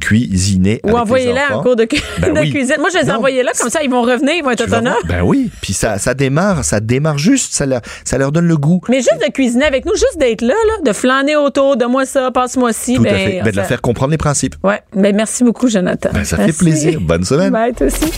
[0.02, 1.16] cuisiner Ou enfants.
[1.52, 2.52] en cours de, cu- Ben de oui.
[2.52, 2.76] cuisine.
[2.80, 4.96] Moi, je les envoyais là, comme ça, ils vont revenir, ils vont être vas autonomes.
[5.08, 8.58] Ben oui, puis ça, ça démarre, ça démarre juste, ça leur, ça leur donne le
[8.58, 8.82] goût.
[8.90, 12.06] Mais juste de cuisiner avec nous, juste d'être là, là, de flâner autour, de moi
[12.06, 12.96] ça, passe-moi ci.
[12.96, 13.42] Tout ben, à fait.
[13.44, 14.56] Ben, de leur ça- faire comprendre les principes.
[14.64, 16.10] Ouais, ben merci beaucoup, Jonathan.
[16.14, 16.52] Ben, ça Merci.
[16.54, 17.00] fait plaisir.
[17.02, 17.52] Bonne semaine.
[17.52, 18.12] Bye, toi aussi.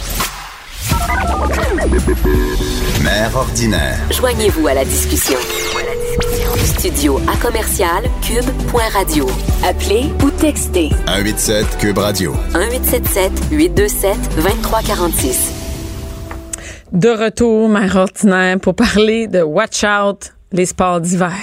[3.04, 3.98] Mère ordinaire.
[4.12, 5.38] Joignez-vous à la discussion.
[6.66, 9.28] Studio à commercial cube.radio.
[9.64, 12.34] Appelez ou textez 187 Cube Radio.
[12.54, 15.52] 1877 827 2346.
[16.92, 21.34] De retour, mère ordinaire, pour parler de Watch Out, les sports d'hiver.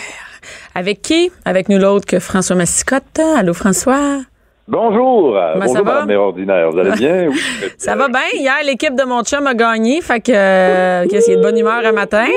[0.74, 1.30] Avec qui?
[1.44, 3.20] Avec nous l'autre que François Massicotte.
[3.37, 4.22] Allô, François?
[4.68, 5.37] Bonjour.
[5.37, 5.92] euh, ça bonjour, va?
[5.92, 6.70] Madame Mère Ordinaire.
[6.70, 7.27] Vous allez bien?
[7.29, 7.40] Oui.
[7.79, 8.20] Ça va bien?
[8.35, 11.59] Hier, l'équipe de mon chum a gagné, fait que euh, qu'est-ce qu'il est de bonne
[11.59, 12.27] humeur un matin?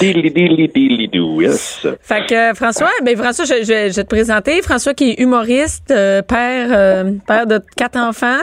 [0.00, 1.86] Dilly, dilly, dilly, do, yes.
[2.00, 4.62] Fait que euh, François, ben François, je, je- je vais te présenter.
[4.62, 8.38] François qui est humoriste, euh, père, euh, père de quatre enfants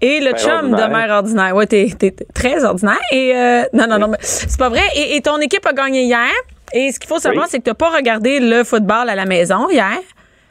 [0.00, 0.88] et le chum ordinaire.
[0.88, 1.54] de mère ordinaire.
[1.54, 2.98] Ouais, t'es, t'es très ordinaire.
[3.12, 4.82] Et euh, non, non, non, mais c'est pas vrai.
[4.96, 6.26] Et, et ton équipe a gagné hier.
[6.74, 7.48] Et ce qu'il faut savoir, Oui.
[7.50, 9.92] c'est que t'as pas regardé le football à la maison hier.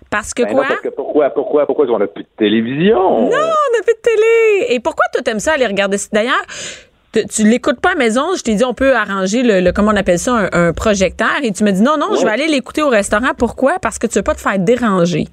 [0.10, 0.62] Parce que Ben quoi?
[0.64, 3.22] non, parce que pourquoi, pourquoi, pourquoi on n'a plus de télévision?
[3.22, 4.74] Non, on a plus de télé.
[4.74, 6.42] Et pourquoi toi t'aimes ça aller regarder D'ailleurs,
[7.14, 8.36] tu, tu l'écoutes pas à la maison.
[8.36, 11.38] Je t'ai dit on peut arranger le, le- comment on appelle ça un, un projecteur.
[11.44, 13.32] Et tu me dis non non, je vais aller l'écouter au restaurant.
[13.38, 13.78] Pourquoi?
[13.82, 15.26] Parce que tu veux pas te faire déranger.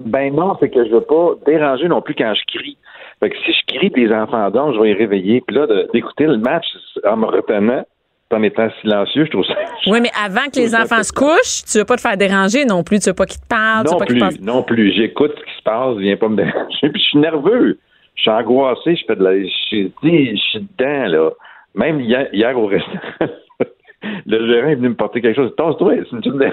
[0.00, 2.78] Ben non, c'est que je veux pas déranger non plus quand je crie.
[3.18, 5.42] Fait que si je crie des enfants d'âge, je vais les réveiller.
[5.46, 6.64] Puis là, d'écouter le match
[7.06, 7.84] en me retenant,
[8.32, 9.54] en étant silencieux, je trouve ça.
[9.86, 12.82] Oui, mais avant que les enfants se couchent, tu veux pas te faire déranger non
[12.84, 12.98] plus.
[13.00, 13.86] Tu veux pas qu'ils te parlent.
[13.86, 14.92] tu Non veux pas plus, non plus.
[14.92, 16.90] J'écoute ce qui se passe, viens pas me déranger.
[16.90, 17.78] Puis je suis nerveux.
[18.16, 19.32] Je suis angoissé, je fais de la.
[19.40, 21.30] Je tu je suis dedans, là.
[21.74, 23.32] Même hier, hier au restaurant,
[24.26, 25.54] le gérant est venu me porter quelque chose.
[25.56, 26.50] Tasse-toi, tu me.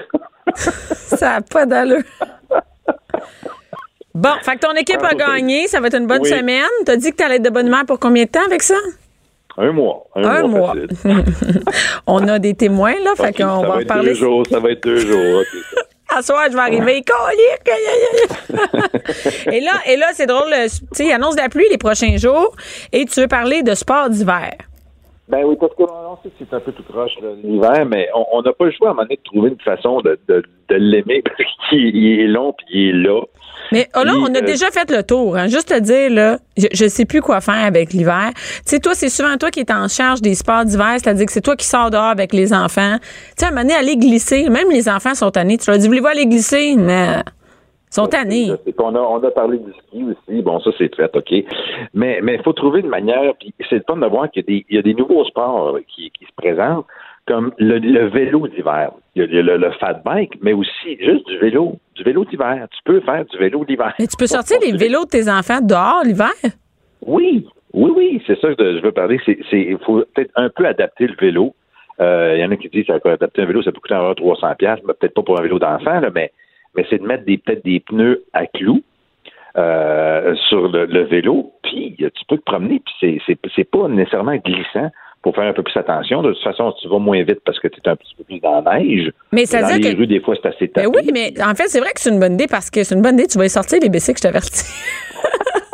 [0.54, 2.02] Ça n'a pas d'allure.
[4.14, 6.28] Bon, fait que ton équipe a gagné, ça va être une bonne Oui.
[6.30, 6.64] semaine.
[6.86, 8.74] T'as dit que t'allais être de bonne humeur pour combien de temps avec ça?
[9.60, 10.04] Un mois.
[10.14, 10.72] Un, Un mois.
[12.06, 14.10] On a des témoins, là, fait qu'on ça va en être parler.
[14.10, 15.40] deux jours, ça va être deux jours.
[15.40, 15.80] ok, ça.
[16.16, 17.04] À soir, je vais arriver.
[19.52, 20.54] Et là, et là, c'est drôle,
[20.96, 22.56] tu annonce de la pluie les prochains jours
[22.92, 24.52] et tu veux parler de sport d'hiver.
[25.28, 28.24] Ben oui, parce qu'on sait que c'est un peu tout croche là, l'hiver, mais on
[28.32, 30.42] on n'a pas le choix à un moment donné de trouver une façon de, de,
[30.68, 31.36] de l'aimer parce
[31.68, 33.20] qu'il il est long puis il est là.
[33.72, 35.36] Mais oh là, on a euh, déjà fait le tour.
[35.36, 35.48] Hein.
[35.48, 38.30] Juste te dire, là, je, je sais plus quoi faire avec l'hiver.
[38.34, 41.32] Tu sais, toi, c'est souvent toi qui es en charge des sports d'hiver, c'est-à-dire que
[41.32, 42.96] c'est toi qui sors dehors avec les enfants.
[43.00, 45.58] Tu sais, à un moment donné, aller glisser, même les enfants sont tannés.
[45.58, 46.76] Tu leur dis, voulez-vous aller glisser?
[46.78, 47.22] Mais
[47.90, 48.50] sont tannés.
[48.50, 50.42] A, on a parlé du ski aussi.
[50.42, 51.44] Bon, ça, c'est fait, OK.
[51.94, 54.44] Mais mais il faut trouver une manière, puis c'est le fun de voir qu'il y
[54.44, 56.86] a des, il y a des nouveaux sports qui, qui se présentent,
[57.26, 58.90] comme le, le vélo d'hiver.
[59.14, 61.76] Il y a, le, le fat bike, mais aussi juste du vélo.
[61.94, 62.66] Du vélo d'hiver.
[62.70, 63.92] Tu peux faire du vélo d'hiver.
[63.98, 66.32] Mais tu peux sortir les vélos de tes enfants dehors l'hiver?
[67.04, 69.18] Oui, oui, oui, c'est ça que je veux parler.
[69.52, 71.54] Il faut peut-être un peu adapter le vélo.
[72.00, 74.14] Euh, Il y en a qui disent que adapter un vélo, ça peut coûter environ
[74.14, 76.32] 300 pièces, mais peut-être pas pour un vélo d'enfant, mais
[76.76, 78.82] mais c'est de mettre des peut-être des pneus à clous
[79.56, 83.88] euh, sur le, le vélo, puis tu peux te promener, puis c'est, c'est, c'est pas
[83.88, 84.90] nécessairement glissant.
[85.20, 86.22] Pour faire un peu plus attention.
[86.22, 88.38] De toute façon, tu vas moins vite parce que tu es un petit peu plus
[88.38, 89.10] dans la neige.
[89.32, 90.86] Mais ça dans veut les que- rues, des fois, c'est assez tapé.
[90.86, 92.94] Ben oui, mais en fait, c'est vrai que c'est une bonne idée parce que c'est
[92.94, 93.26] une bonne idée.
[93.26, 94.64] Tu vas y sortir les bicycles, je t'avertis.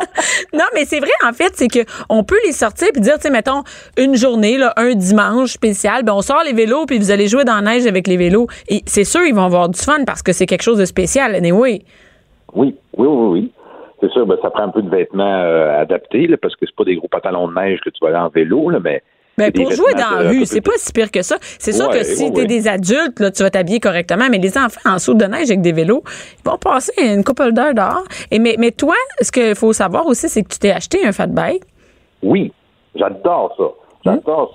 [0.53, 3.21] non, mais c'est vrai, en fait, c'est que on peut les sortir puis dire, tu
[3.21, 3.63] sais, mettons,
[3.97, 7.43] une journée, là, un dimanche spécial, ben on sort les vélos puis vous allez jouer
[7.43, 8.47] dans la neige avec les vélos.
[8.69, 11.35] Et c'est sûr, ils vont avoir du fun parce que c'est quelque chose de spécial,
[11.35, 11.81] anyway.
[12.53, 13.51] Oui, oui, oui, oui.
[14.01, 16.83] C'est sûr, ben, ça prend un peu de vêtements euh, adaptés, parce que c'est pas
[16.83, 19.01] des gros pantalons de neige que tu vas aller en vélo, là, mais.
[19.37, 21.37] Ben, pour jouer dans la rue, c'est pas si pire que ça.
[21.41, 22.47] C'est sûr Ouais, que si ouais, t'es ouais.
[22.47, 25.61] des adultes, là, tu vas t'habiller correctement, mais les enfants en saut de neige avec
[25.61, 28.03] des vélos, ils vont passer une couple d'heures dehors.
[28.31, 31.11] Et mais, mais toi, ce qu'il faut savoir aussi, c'est que tu t'es acheté un
[31.11, 31.63] fat bike.
[32.23, 32.53] Oui,
[32.95, 33.63] j'adore ça.
[34.05, 34.53] J'adore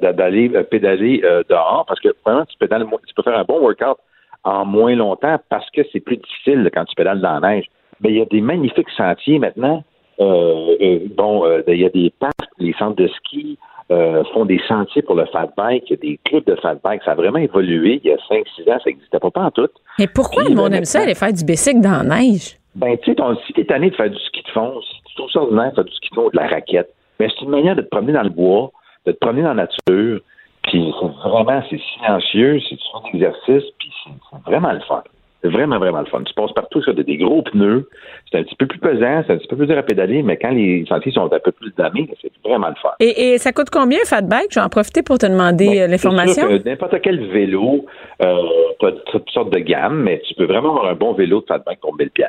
[0.00, 3.38] ça d'aller euh, pédaler euh, dehors parce que vraiment, tu, pédales, mo- tu peux faire
[3.38, 3.96] un bon workout
[4.44, 7.66] en moins longtemps parce que c'est plus difficile quand tu pédales dans la neige.
[8.02, 9.82] Mais il y a des magnifiques sentiers maintenant.
[10.20, 13.58] Euh, euh, bon, euh, il y a des parcs, les centres de ski
[13.90, 15.84] euh, font des sentiers pour le fat bike.
[15.88, 17.02] Il y a des clubs de fat bike.
[17.04, 18.00] Ça a vraiment évolué.
[18.02, 19.68] Il y a 5-6 ans, ça n'existait pas, pas en tout.
[19.98, 22.56] Mais pourquoi le monde ben, aime ça, aller faire du bicycle dans la neige?
[22.74, 25.30] Ben, tu sais, si t'es tanné de faire du ski de fond, si tu trouves
[25.30, 27.50] ça ordinaire de faire du ski de fond ou de la raquette, ben, c'est une
[27.50, 28.70] manière de te promener dans le bois,
[29.06, 30.20] de te promener dans la nature,
[30.62, 35.02] puis c'est vraiment, c'est silencieux, c'est du fond d'exercice, puis c'est c'est vraiment le fun.
[35.42, 36.22] C'est vraiment, vraiment le fun.
[36.22, 37.88] Tu passes partout sur des, des gros pneus,
[38.30, 40.36] c'est un petit peu plus pesant, c'est un petit peu plus dur à pédaler, mais
[40.36, 42.90] quand les sentiers sont un peu plus damés, c'est vraiment le fun.
[43.00, 44.46] Et, et ça coûte combien, fat bike?
[44.50, 46.46] Je vais en profiter pour te demander Bon, euh, l'information.
[46.48, 47.86] que N'importe quel vélo,
[48.22, 48.36] euh,
[48.80, 51.58] t'as toutes sortes de gammes, mais tu peux vraiment avoir un bon vélo de fat
[51.58, 52.28] bike pour 1000 pièces.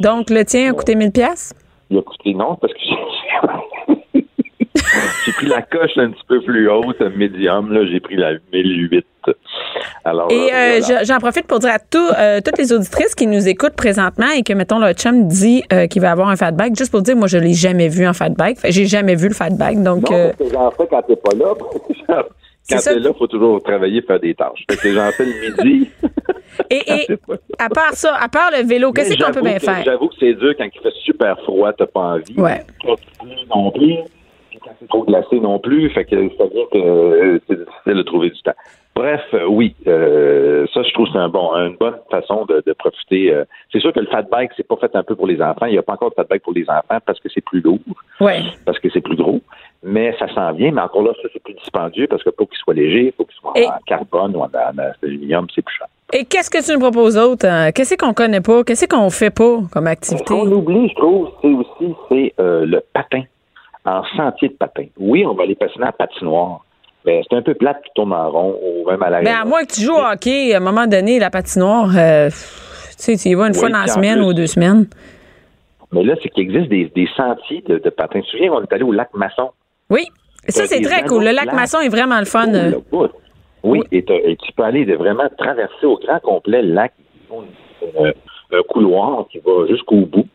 [0.00, 1.54] Donc, le tien a coûté 1000 pièces.
[1.90, 2.78] Il a coûté non parce que
[5.24, 7.72] j'ai pris la coche un petit peu plus haute, médium.
[7.72, 9.04] Là, j'ai pris la 1008.
[10.04, 11.04] Alors, Et euh, euh, voilà.
[11.04, 14.42] j'en profite pour dire à tout, euh, toutes les auditrices qui nous écoutent présentement et
[14.42, 17.16] que, mettons, le chum dit euh, qu'il va avoir un fat bike, juste pour dire,
[17.16, 18.58] moi, je l'ai jamais vu en fat bike.
[18.68, 19.82] J'ai jamais vu le fat bike.
[19.82, 21.54] Donc, Non, parce que j'en fais quand t'es pas là.
[22.66, 24.64] Quand t'es là, il faut toujours travailler, faire des tâches.
[24.70, 25.32] Fait que j'en fais le
[25.66, 25.90] midi.
[26.70, 27.06] et, et
[27.58, 29.82] à part ça, à part le vélo, qu'est-ce qu'on peut bien que- faire?
[29.84, 32.34] J'avoue que c'est dur quand il fait super froid, t'as pas envie.
[32.38, 32.62] Ouais.
[32.82, 32.94] Pas
[33.54, 33.96] non plus.
[34.88, 38.40] Trop glacé non plus, fait que ça vient que euh, c'est difficile de trouver du
[38.42, 38.52] temps.
[38.94, 42.62] Bref, euh, oui, euh, ça, je trouve que c'est un bon, une bonne façon de,
[42.64, 43.32] de profiter.
[43.34, 43.44] euh.
[43.72, 45.66] C'est sûr que le fat bike, c'est pas fait un peu pour les enfants.
[45.66, 47.60] Il n'y a pas encore de fat bike pour les enfants parce que c'est plus
[47.60, 47.80] lourd,
[48.20, 48.42] Ouais.
[48.64, 49.40] parce que c'est plus gros.
[49.82, 52.58] Mais ça s'en vient, mais encore là, ça, c'est plus dispendieux parce que pour qu'il
[52.58, 55.74] soit léger, il faut qu'il soit Et- en carbone ou en, en aluminium, c'est plus
[55.76, 55.88] cher.
[56.12, 57.46] Et qu'est-ce que tu nous proposes d'autre?
[57.48, 57.72] hein?
[57.72, 58.62] Qu'est-ce qu'on connaît pas?
[58.62, 60.24] Qu'est-ce qu'on fait pas comme Ce activité?
[60.24, 63.22] qu'on oublie, je trouve, c'est aussi c'est euh, le patin
[63.84, 64.86] en sentier de patin.
[64.98, 66.64] Oui, on va aller patiner en patinoire,
[67.04, 69.34] mais c'est un peu plate qui tourne en rond ou même à l'arrière.
[69.34, 72.28] Ben, à moins que tu joues au hockey, à un moment donné, la patinoire, euh,
[72.30, 72.36] tu
[72.96, 74.86] sais, tu y vas une Oui, fois dans la semaine plus- ou deux semaines.
[75.92, 78.20] Mais là, c'est qu'il existe des, des sentiers de, de patin.
[78.20, 79.50] Tu te souviens, on est allé au lac Masson?
[79.90, 80.06] Oui.
[80.48, 81.24] Ça, c'est très cool.
[81.24, 81.52] Le lac.
[81.52, 82.48] Masson est vraiment le fun.
[82.52, 82.70] Oh, euh.
[82.70, 82.82] le.
[82.92, 83.08] Oui,
[83.62, 83.80] Oui.
[83.92, 86.92] Et, tu peux aller de vraiment traverser au grand complet le lac.
[87.28, 88.12] Font une-
[88.52, 90.26] un couloir qui va jusqu'au bout.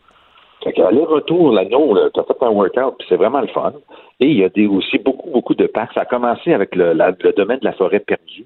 [0.62, 3.72] Fait aller-retour, l'anneau, là, t'as fait un workout, puis c'est vraiment le fun.
[4.20, 5.94] Et il y a aussi beaucoup, beaucoup de parcs.
[5.94, 6.92] Ça a commencé avec le,
[7.32, 8.44] domaine de la forêt perdue,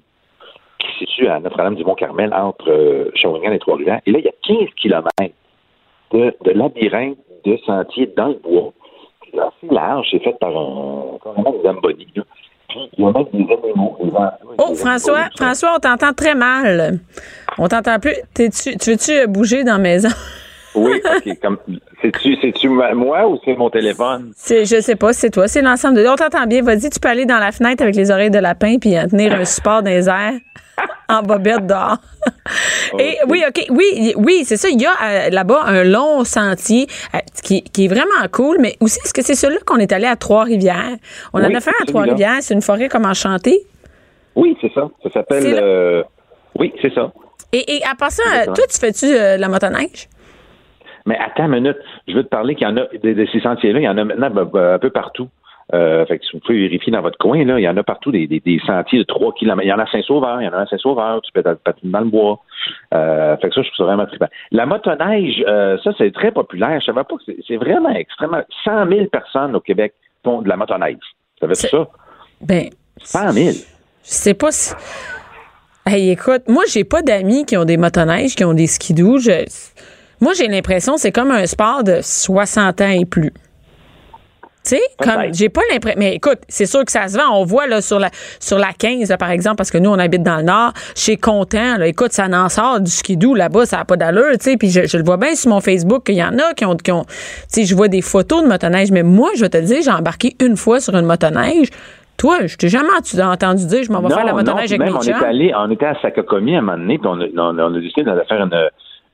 [0.79, 4.01] qui se situe à Notre-Dame-du-Mont-Carmel, entre euh, et Trois-Rivières.
[4.05, 5.35] Et là, il y a 15 kilomètres
[6.11, 8.71] de, labyrinthe de sentiers dans le bois.
[9.31, 12.07] C'est assez large, c'est fait par un, une Zamboni,
[12.97, 13.73] il y a même des des
[14.57, 16.99] Oh, François, François, on t'entend très mal.
[17.57, 18.15] On t'entend plus.
[18.33, 20.09] T'es-tu- tu veux-tu bouger dans la maison?
[20.75, 21.39] Oui, OK.
[21.41, 21.57] Comme,
[22.01, 24.31] c'est-tu, c'est-tu moi ou c'est mon téléphone?
[24.35, 25.47] C'est, je sais pas, c'est toi.
[25.47, 26.07] C'est l'ensemble de.
[26.07, 26.61] On t'entend bien.
[26.61, 29.33] Vas-y, tu peux aller dans la fenêtre avec les oreilles de lapin puis euh, tenir
[29.33, 30.33] un support dans les airs
[31.09, 31.97] en bobette dehors.
[32.99, 33.65] Et oui, OK.
[33.69, 34.67] Oui, oui, c'est ça.
[34.69, 38.75] Il y a euh, là-bas un long sentier euh, qui, qui est vraiment cool, mais
[38.81, 40.97] aussi, est-ce que c'est celui-là qu'on est allé à Trois-Rivières?
[41.33, 41.85] On en a fait à.
[41.85, 42.37] Trois-Rivières.
[42.41, 43.65] C'est une forêt comme enchantée.
[44.35, 44.89] Oui, c'est ça.
[45.03, 45.57] Ça s'appelle.
[45.61, 46.03] Euh,
[46.59, 47.11] Oui, c'est ça.
[47.53, 50.09] Et, et à part ça, toi, tu fais-tu la motoneige?
[51.05, 51.77] Mais attends une minute.
[52.07, 53.97] Je veux te parler qu'il y en a, de, de ces sentiers-là, il y en
[53.97, 55.29] a maintenant un peu partout.
[55.73, 57.81] Euh, fait que si vous pouvez vérifier dans votre coin, là, il y en a
[57.83, 59.63] partout des, des, des sentiers de 3 km.
[59.63, 61.91] Il y en a à Saint-Sauveur, il y en a à Saint-Sauveur, tu peux patiner
[61.91, 62.39] dans le bois.
[62.93, 64.27] Euh, fait que ça, je trouve ça vraiment trippant.
[64.51, 66.79] La motoneige, euh, ça, c'est très populaire.
[66.81, 68.41] Je savais pas que c'est, vraiment extrêmement.
[68.63, 70.97] 100 000 personnes au Québec font de la motoneige.
[71.39, 71.87] Savais-tu C'est- ça?
[72.41, 72.69] Ben,
[73.01, 73.47] 100 000.
[73.49, 73.53] Je
[74.03, 74.75] sais pas si.
[75.87, 79.17] Hey, écoute, moi, j'ai pas d'amis qui ont des motoneiges, qui ont des skidoo.
[79.19, 79.45] Je...
[80.25, 83.31] Moi, j'ai l'impression que c'est comme un sport de 60 ans et plus.
[83.31, 85.99] Tu sais, comme j'ai pas l'impression.
[85.99, 87.29] Mais écoute, c'est sûr que ça se vend.
[87.39, 88.09] On voit là sur la
[88.39, 91.17] sur la 15, là, par exemple, parce que nous, on habite dans le Nord, chez
[91.17, 94.57] Content, là, écoute, ça en sort du skidoo là-bas, ça n'a pas d'allure, tu sais.
[94.57, 96.75] Puis je, je le vois bien sur mon Facebook qu'il y en a qui ont.
[96.75, 97.13] Qui ont tu
[97.49, 100.35] sais, je vois des photos de motoneige, mais moi, je vais te dire, j'ai embarqué
[100.41, 101.69] une fois sur une motoneige.
[102.17, 102.89] Toi, je t'ai jamais
[103.21, 105.69] entendu dire, je m'en vais faire la motoneige avec même, mes on est allé, on
[105.69, 108.01] était à Sacocomi à un moment donné, puis on a, on a- on a décidé
[108.03, 108.53] d'aller faire une,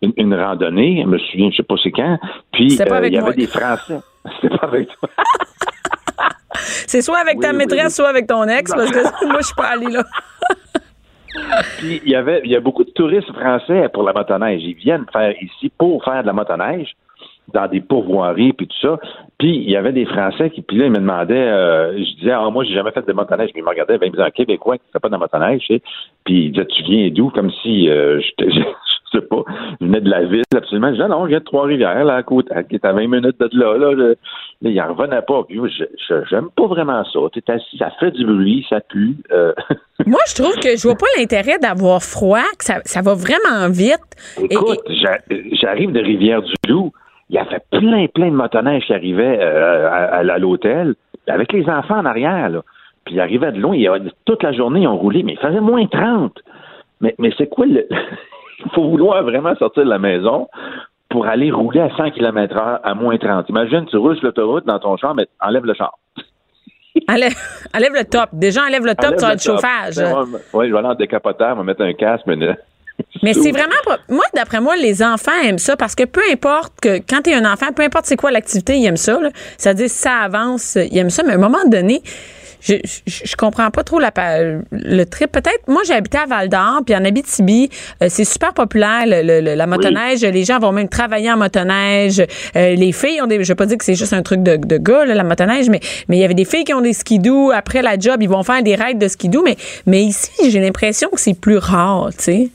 [0.01, 1.01] une, une randonnée.
[1.03, 2.17] Je me souviens, je sais pas c'est quand.
[2.51, 3.27] Puis euh, il y moi.
[3.29, 3.99] avait des Français.
[4.41, 5.09] C'était pas avec toi.
[6.53, 7.91] C'est soit avec ta Oui, maîtresse, oui.
[7.91, 10.03] soit avec ton ex, parce que moi, je suis pas allée là.
[11.77, 14.61] Puis il y avait, il y a beaucoup de touristes français pour la motoneige.
[14.63, 16.93] Ils viennent faire ici pour faire de la motoneige
[17.53, 18.99] dans des pourvoiries puis tout ça.
[19.37, 22.31] Puis il y avait des Français qui, puis là, ils me demandaient, euh, je disais,
[22.31, 23.51] ah, moi, j'ai jamais fait de motoneige.
[23.51, 25.61] Puis ils me regardaient, ben, ils me disaient, un Québécois qui fait pas de motoneige,
[25.61, 25.81] tu sais.
[26.25, 27.29] Puis ils disaient, tu viens d'où?
[27.29, 28.61] Comme si, euh, je
[29.19, 29.43] sais pas,
[29.79, 30.87] je venais de la ville, absolument.
[30.89, 33.39] Je disais, non, je viens de Trois-Rivières, là, à côté, qui est à 20 minutes
[33.39, 33.91] de là, là.
[33.97, 34.01] Je-
[34.63, 35.43] là, il en revenait pas.
[35.47, 35.59] Puis
[36.29, 37.19] j'aime pas vraiment ça.
[37.53, 39.15] Assis, ça fait du bruit, ça pue.
[39.31, 39.51] euh,
[40.05, 43.69] Moi, je trouve que je vois pas l'intérêt d'avoir froid, que ça, ça va vraiment
[43.69, 43.99] vite.
[44.39, 45.19] Et- Écoute, j'a-
[45.53, 46.91] j'arrive de Rivière-du-Loup.
[47.29, 50.95] Il y avait plein, plein de motoneiges qui arrivaient euh, à, l'hôtel,
[51.27, 52.49] avec les enfants en arrière.
[52.49, 52.61] Là.
[53.05, 53.73] Puis ils arrivaient de loin.
[53.75, 56.37] Il y a- toute la journée, ils ont roulé, mais il faisait moins 30.
[56.99, 57.87] Mais, mais c'est quoi le.
[58.65, 60.47] Il faut vouloir vraiment sortir de la maison
[61.09, 63.49] pour aller rouler à 100 km/h à moins 30.
[63.49, 65.97] Imagine, tu roules sur l'autoroute dans ton char, mais enlève le char.
[67.09, 67.33] Enlève,
[67.73, 68.29] enlève le top.
[68.33, 70.37] Déjà, enlève le top, Enlève tu as le chauffage.
[70.53, 72.37] Oui, je vais aller en décapoteur, on va mettre un casque, mais.
[73.23, 73.97] Mais c'est vraiment pas.
[74.09, 77.51] Moi, d'après moi, les enfants aiment ça parce que peu importe que quand t'es un
[77.51, 79.17] enfant, peu importe c'est quoi l'activité, ils aiment ça.
[79.57, 81.23] C'est-à-dire si ça avance, ils aiment ça.
[81.23, 82.01] Mais à un moment donné,
[82.61, 84.11] je, je, je comprends pas trop la,
[84.71, 85.31] le trip.
[85.31, 87.69] Peut-être, moi, j'ai habité à Val d'Or, puis en Abitibi,
[88.01, 90.21] euh, c'est super populaire le, le- le- la motoneige.
[90.21, 92.19] Les gens vont même travailler en motoneige.
[92.55, 93.43] Euh, les filles ont des.
[93.43, 95.69] Je vais pas dire que c'est juste un truc de, de gars, là, la motoneige,
[95.69, 97.51] mais mais il y avait des filles qui ont des skidoo.
[97.51, 99.41] Après la job, ils vont faire des raids de skidoo.
[99.43, 102.49] Mais mais ici, j'ai l'impression que c'est plus rare, tu sais.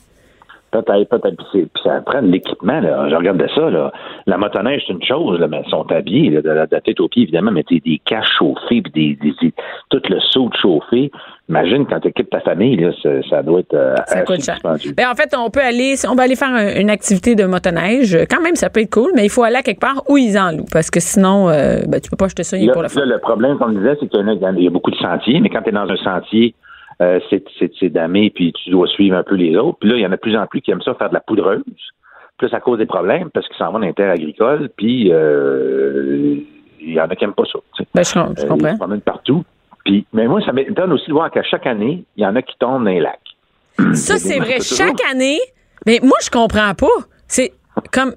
[0.73, 1.37] Peut-être, peut-être.
[1.53, 2.81] Puis, ça prend de l'équipement.
[2.81, 3.09] Là.
[3.09, 3.71] Je regardais ça.
[3.71, 3.93] Là.
[4.27, 6.81] La motoneige, c'est une chose, là, mais ils sont habillés là, de, la, de la
[6.81, 9.55] tête aux pieds, évidemment, mais t'es des caches chauffées, puis des, des, des-
[9.91, 11.11] tout le saut de chauffé.
[11.49, 14.43] Imagine quand tu équipes ta famille, là, ça, ça doit être euh, Ça assez coûte
[14.45, 14.59] cher.
[14.63, 18.19] Ben, en fait, on peut aller, on va aller faire un- une activité de motoneige.
[18.29, 20.37] Quand même, ça peut être cool, mais il faut aller à quelque part où ils
[20.37, 22.89] en louent, parce que sinon, euh, ben, tu peux pas acheter ça Là, pour le
[22.89, 24.21] là, le problème, comme on disait, c'est qu'il
[24.59, 26.55] y, y a beaucoup de sentiers, mais quand tu es dans un sentier
[27.03, 29.79] euh, c'est, damé, puis tu dois suivre un peu les autres.
[29.81, 31.15] Puis là, il y en a de plus en plus qui aiment ça faire de
[31.15, 31.63] la poudreuse.
[32.39, 35.11] Puis là, ça cause des problèmes parce qu'ils s'en vont dans les terres agricoles, puis
[35.13, 36.37] euh,
[36.81, 37.59] il y en a qui n'aiment pas ça.
[37.77, 37.89] tu sais.
[37.95, 38.73] Ben, je, Euh, Ils comprends.
[38.73, 39.45] se promènent partout.
[39.85, 42.43] Puis, mais moi, ça m'étonne aussi de voir qu'à chaque année, il y en a
[42.43, 43.21] qui tombent dans les lacs.
[43.95, 44.59] Ça, c'est vrai.
[44.59, 44.79] toujours.
[44.79, 45.39] Chaque année,
[45.87, 46.87] mais moi, je comprends pas.
[47.29, 47.53] C'est
[47.93, 48.15] comme.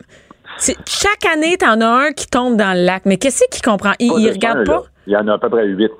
[0.57, 3.03] Chaque année, t'en as un qui tombe dans le lac.
[3.05, 3.91] Mais qu'est-ce qu'il comprend?
[3.99, 4.71] Il, il de regarde un, pas?
[4.73, 4.81] là.
[5.07, 5.91] Il y en a à peu près huit.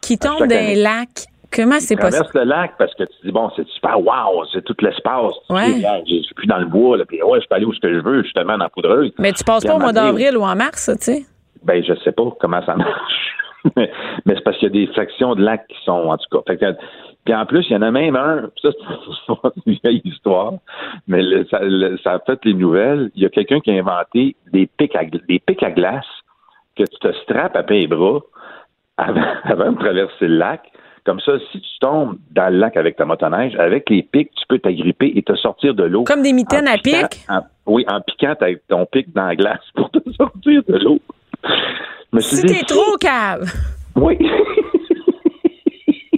[0.00, 0.76] Qui tombe chaque dans année.
[0.76, 1.08] le lac.
[1.54, 2.24] Comment c'est Tu possible?
[2.26, 5.34] traverses le lac parce que tu dis, bon, c'est super, wow, c'est tout l'espace.
[5.50, 5.80] Ouais.
[6.06, 7.92] Je suis plus dans le bois, là, puis ouais, je peux aller où ce que
[7.92, 9.12] je veux, justement, dans la poudreuse.
[9.18, 11.22] Mais tu passes Puis pas à au mois d'avril ou en mars, tu sais?
[11.62, 13.36] Ben, je sais pas comment ça marche.
[13.76, 13.90] mais
[14.26, 16.42] c'est parce qu'il y a des sections de lac qui sont, en tout cas.
[16.52, 16.76] Fait que-
[17.24, 18.62] puis en plus, il y en a même un, puis
[19.26, 20.52] ça, c'est une vieille histoire,
[21.08, 23.10] mais le- ça, le- ça a fait les nouvelles.
[23.14, 26.04] Il y a quelqu'un qui a inventé des pics à, des pics à glace
[26.76, 28.20] que tu te strappes après les bras
[28.98, 30.60] avant, avant de traverser le lac.
[31.04, 34.44] Comme ça, si tu tombes dans le lac avec ta motoneige, avec les pics, tu
[34.48, 36.04] peux t'agripper et te sortir de l'eau.
[36.04, 37.20] Comme des mitaines à piquant- pic?
[37.28, 38.34] en- oui, en piquant
[38.68, 40.98] ton pic dans la glace pour te sortir de l'eau.
[42.20, 43.52] Si t'es trop cave.
[43.96, 44.16] Oui.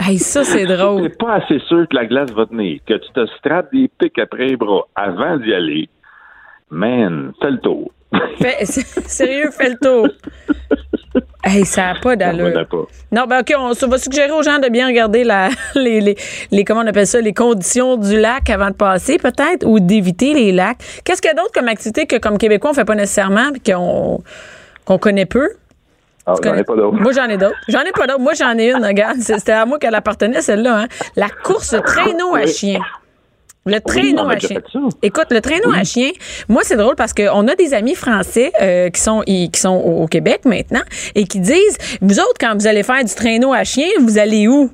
[0.00, 1.02] Hey, ça, c'est drôle.
[1.02, 4.18] T'es pas assez sûr que la glace va tenir, que tu te strappes des pics
[4.20, 5.88] après les bras avant d'y aller.
[6.70, 7.90] Man, fais le tour.
[8.38, 10.08] Fais- sérieux, fais le tour.
[11.48, 12.46] Hey, ça n'a pas d'allure.
[13.12, 16.16] Non, ben OK, on va suggérer aux gens de bien regarder la, les, les,
[16.50, 20.34] les- comment on appelle ça, les conditions du lac avant de passer, peut-être, ou d'éviter
[20.34, 20.78] les lacs.
[21.04, 23.72] Qu'est-ce qu'il y a d'autre comme activité que, comme Québécois, on fait pas nécessairement, puis
[23.72, 25.48] qu'on connaît peu?
[26.28, 26.96] Ah, j'en ai pas d'autre.
[27.00, 27.54] Moi, j'en ai d'autres.
[27.68, 28.18] J'en ai pas d'autres.
[28.18, 29.18] Moi, j'en ai une, regarde.
[29.20, 30.80] C'était à moi qu'elle appartenait, celle-là.
[30.80, 30.86] Hein.
[31.14, 32.80] La course traîneau à chien.
[33.66, 34.60] Le traîneau à chien.
[35.02, 36.10] Écoute, le traîneau à chien,
[36.48, 40.04] moi, c'est drôle parce qu'on a des amis français euh, qui sont qui sont au
[40.04, 40.82] au Québec maintenant
[41.14, 44.46] et qui disent, vous autres, quand vous allez faire du traîneau à chien, vous allez
[44.46, 44.70] où?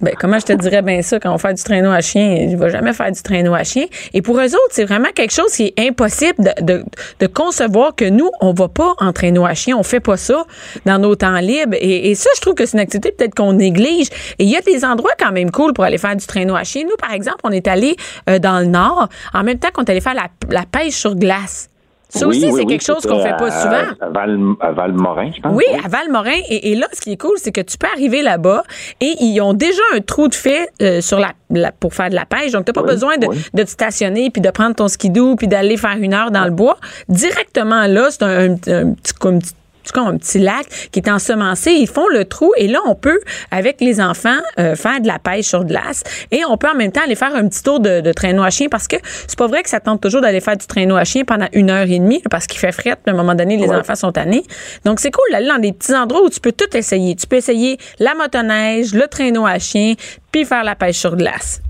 [0.00, 1.20] Ben, comment je te dirais bien ça?
[1.20, 2.48] Quand on fait du traîneau à chien?
[2.50, 3.86] Je vais jamais faire du traîneau à chien.
[4.12, 6.84] Et pour eux autres, c'est vraiment quelque chose qui est impossible de, de,
[7.20, 9.76] de concevoir que nous, on va pas en traîneau à chien.
[9.76, 10.44] On fait pas ça
[10.84, 11.76] dans nos temps libres.
[11.80, 14.08] Et, et ça, je trouve que c'est une activité peut-être qu'on néglige.
[14.38, 16.64] Et il y a des endroits quand même cool pour aller faire du traîneau à
[16.64, 16.82] chien.
[16.84, 17.96] Nous, par exemple, on est allé
[18.28, 21.14] euh, dans le nord en même temps qu'on est allé faire la, la pêche sur
[21.14, 21.68] glace.
[22.18, 23.82] Ça Oui, aussi, oui, c'est quelque chose qu'on fait pas souvent.
[24.00, 25.52] À, Val, à Valmorin, je pense.
[25.54, 26.38] Oui, à Valmorin.
[26.48, 28.62] Et, et là, ce qui est cool, c'est que tu peux arriver là-bas
[29.00, 32.14] et ils ont déjà un trou de fait euh, sur la, la- pour faire de
[32.14, 32.52] la pêche.
[32.52, 35.48] Donc, tu n'as pas besoin de, de te stationner puis de prendre ton skidoo puis
[35.48, 36.76] d'aller faire une heure dans le bois.
[37.08, 39.52] Directement là, c'est un, un petit- un petit,
[39.84, 41.70] c'est comme un petit lac qui est ensemencé.
[41.72, 43.20] Ils font le trou et là, on peut,
[43.50, 46.90] avec les enfants, euh, faire de la pêche sur glace et on peut en même
[46.92, 49.46] temps aller faire un petit tour de, de traîneau à chien parce que c'est pas
[49.46, 51.98] vrai que ça tente toujours d'aller faire du traîneau à chien pendant une heure et
[51.98, 52.96] demie parce qu'il fait fret.
[53.02, 53.76] puis À un moment donné, les Ouais.
[53.76, 54.42] enfants sont tannés.
[54.84, 57.14] Donc, c'est cool d'aller dans des petits endroits où tu peux tout essayer.
[57.16, 59.94] Tu peux essayer la motoneige, le traîneau à chien,
[60.32, 61.60] puis faire la pêche sur glace.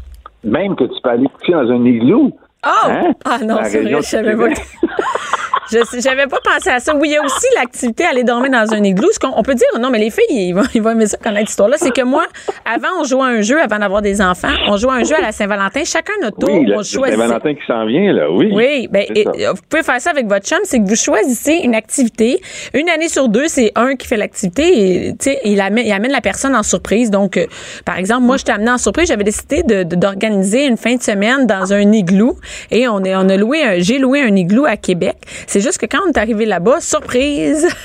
[0.43, 2.31] Même que tu peux aller coucher dans un igloo.
[2.67, 2.69] Oh!
[2.87, 3.13] Hein?
[3.25, 4.49] Ah non, c'est vrai, je savais pas.
[5.73, 6.95] Je j'avais pas pensé à ça.
[6.95, 9.09] Oui, il y a aussi l'activité aller dormir dans un igloo.
[9.13, 11.17] Ce qu'on on peut dire, non, mais les filles, ils vont, ils vont aimer ça
[11.17, 11.77] connaître cette histoire-là.
[11.79, 12.27] C'est que moi,
[12.65, 15.15] avant, on jouait à un jeu, avant d'avoir des enfants, on jouait à un jeu
[15.17, 15.83] à la Saint-Valentin.
[15.85, 17.17] Chacun notre tour, Oui, on choisit.
[17.19, 18.51] Saint-Valentin qui s'en vient, là, oui.
[18.53, 21.75] Oui, ben, et- vous pouvez faire ça avec votre chum, c'est que vous choisissez une
[21.75, 22.41] activité.
[22.75, 25.93] Une année sur deux, c'est un qui fait l'activité et tu sais, il amène, il
[25.93, 27.11] amène la personne en surprise.
[27.11, 27.47] Donc, euh,
[27.85, 29.09] par exemple, moi, je t'ai amené en surprise.
[29.09, 32.37] J'avais décidé de- de- d'organiser une fin de semaine dans un igloo
[32.71, 35.17] et on, est, on a loué, un- j'ai loué un igloo à Québec.
[35.55, 37.69] C'est juste que quand on est arrivé là-bas, surprise.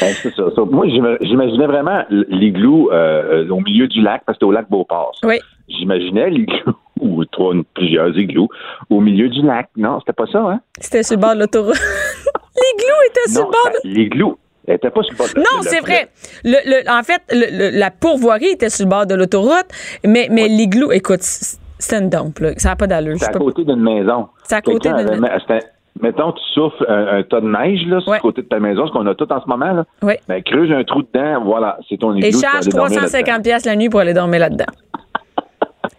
[0.00, 0.42] Ben, c'est ça.
[0.70, 4.52] Moi, j'ima- j'imaginais vraiment l'igloo euh, euh, au milieu du lac, parce que c'était au
[4.52, 5.12] lac Beauport.
[5.20, 5.26] ça.
[5.28, 5.38] oui.
[5.68, 8.48] J'imaginais l'igloo, ou trois, plusieurs igloos,
[8.90, 9.68] au milieu du lac.
[9.76, 10.60] Non, c'était pas ça, hein?
[10.80, 11.74] C'était sur le bord de l'autoroute.
[12.56, 15.38] l'igloo était sur non, le bord de ça- l'igloo, était pas sur le bord de
[15.40, 16.08] Non, c'est vrai.
[16.44, 19.66] Le, le- en fait, le- la pourvoirie était sur le bord de l'autoroute,
[20.04, 22.52] mais, mais l'igloo, écoute, c- c'était une dompe, là.
[22.56, 23.16] Ça n'a pas d'allure.
[23.18, 24.28] C'est à peux- côté d'une maison.
[24.44, 25.66] C'est à côté d'une- c'était-
[26.00, 28.18] Mettons, tu souffles un, un tas de neige là, sur Ouais.
[28.18, 29.72] le côté de ta maison, ce qu'on a tout en ce moment.
[29.72, 29.84] Là.
[30.02, 30.14] Oui.
[30.28, 32.28] Ben, creuse un trou dedans, voilà, c'est ton igloo.
[32.28, 34.66] Et charge aller dormir 350 pièces la nuit pour aller dormir là-dedans.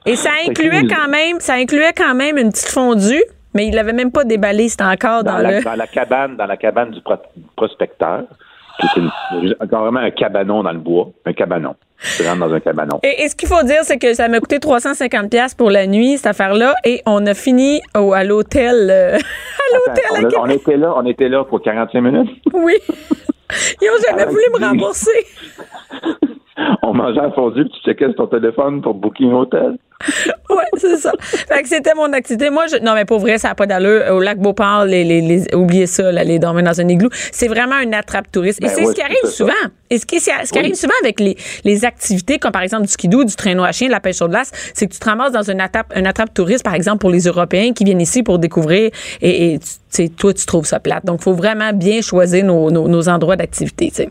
[0.06, 3.94] Et ça incluait quand même, ça incluait quand même une petite fondue, mais il l'avait
[3.94, 5.64] même pas déballé, c'était encore dans, dans, la, le.
[5.64, 7.16] dans la cabane, dans la cabane du pro-
[7.56, 8.24] prospecteur,
[8.80, 11.76] qui est une- carrément un cabanon dans le bois, un cabanon.
[12.16, 13.00] Tu rentres dans un cabanon.
[13.04, 15.88] Et, et ce qu'il faut dire, c'est que ça m'a coûté 350 pièces pour la
[15.88, 18.88] nuit, cette affaire-là, et on a fini au, à l'hôtel.
[18.92, 22.30] euh, à l'hôtel on, on était là, on était là pour 45 minutes?
[22.54, 22.76] Oui.
[23.82, 25.26] Ils ont jamais voulu me rembourser.
[26.84, 29.78] On mangeait un fondu, puis tu checkais sur ton téléphone pour booker un hôtel.
[30.50, 31.12] Ouais, c'est ça.
[31.20, 32.50] Fait que c'était mon activité.
[32.50, 34.14] Moi, je, non, mais pour vrai, ça n'a pas d'allure.
[34.14, 37.10] Au lac Beauport, les, les, les, oubliez ça, là, les dormir dans un igloo.
[37.12, 38.60] C'est vraiment un attrape touriste.
[38.62, 39.30] Et Ben c'est ouais, ce qui arrive ça.
[39.30, 39.52] souvent.
[39.90, 42.92] Et ce qui, ce qui arrive souvent avec les, les activités, comme par exemple du
[42.92, 45.34] skidoo, du traîneau à chien, de la pêche sur glace, c'est que tu te ramasses
[45.34, 48.40] dans une attrape, une attrape touriste, par exemple, pour les Européens qui viennent ici pour
[48.40, 48.90] découvrir.
[49.22, 51.06] Et, et tu sais, toi, tu trouves ça plate.
[51.06, 54.10] Donc, il faut vraiment bien choisir nos, nos, nos endroits d'activité, tu sais.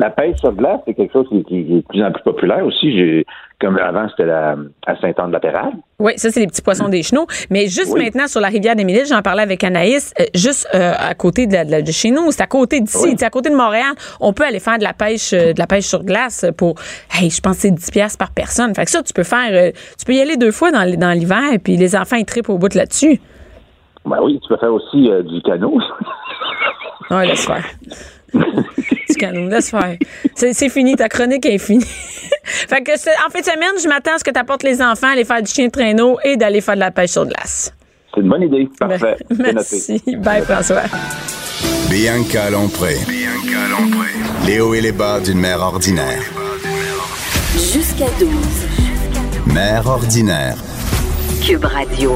[0.00, 2.92] La pêche sur glace, c'est quelque chose qui, est de plus en plus populaire aussi.
[2.96, 3.26] J'ai,
[3.60, 4.54] comme avant, c'était la,
[4.86, 5.72] à Saint-Anne-de-la-Pérade.
[5.98, 7.26] Oui, ça, c'est les petits poissons des chenaux.
[7.50, 8.04] Mais juste Oui.
[8.04, 11.48] maintenant, sur la rivière des Mille, j'en parlais avec Anaïs, euh, juste euh, à côté
[11.48, 13.14] de, la- de chez nous, c'est à côté d'ici, Oui.
[13.18, 13.92] c'est à côté de Montréal.
[14.20, 16.76] On peut aller faire de la pêche euh, de la pêche sur glace pour,
[17.20, 18.72] hey, je pense que c'est 10 piastres par personne.
[18.76, 21.42] Fait que ça, tu peux faire, tu peux y aller deux fois dans, dans l'hiver,
[21.64, 23.20] puis les enfants, ils trippent au bout de là-dessus.
[24.06, 25.80] Ben oui, tu peux faire aussi du canot.
[27.10, 27.64] Ouais, laisse faire.
[29.08, 29.96] du canon, laisse faire.
[30.34, 31.84] C'est fini, ta chronique est finie.
[32.44, 34.80] fait que c'est- en fin de semaine, je m'attends à ce que tu apportes les
[34.82, 37.26] enfants à aller faire du chien de traîneau et d'aller faire de la pêche sur
[37.26, 37.72] glace.
[38.14, 38.68] c'est une bonne idée.
[38.78, 39.16] Parfait.
[39.30, 39.52] C'est noté.
[39.54, 40.02] Merci.
[40.18, 40.82] Bye, François.
[41.90, 42.96] Bianca Lompré.
[44.46, 46.22] Les hauts et les bas d'une mère ordinaire.
[47.54, 48.28] Jusqu'à 12.
[49.54, 50.56] Mère ordinaire.
[51.44, 52.14] Cube Radio.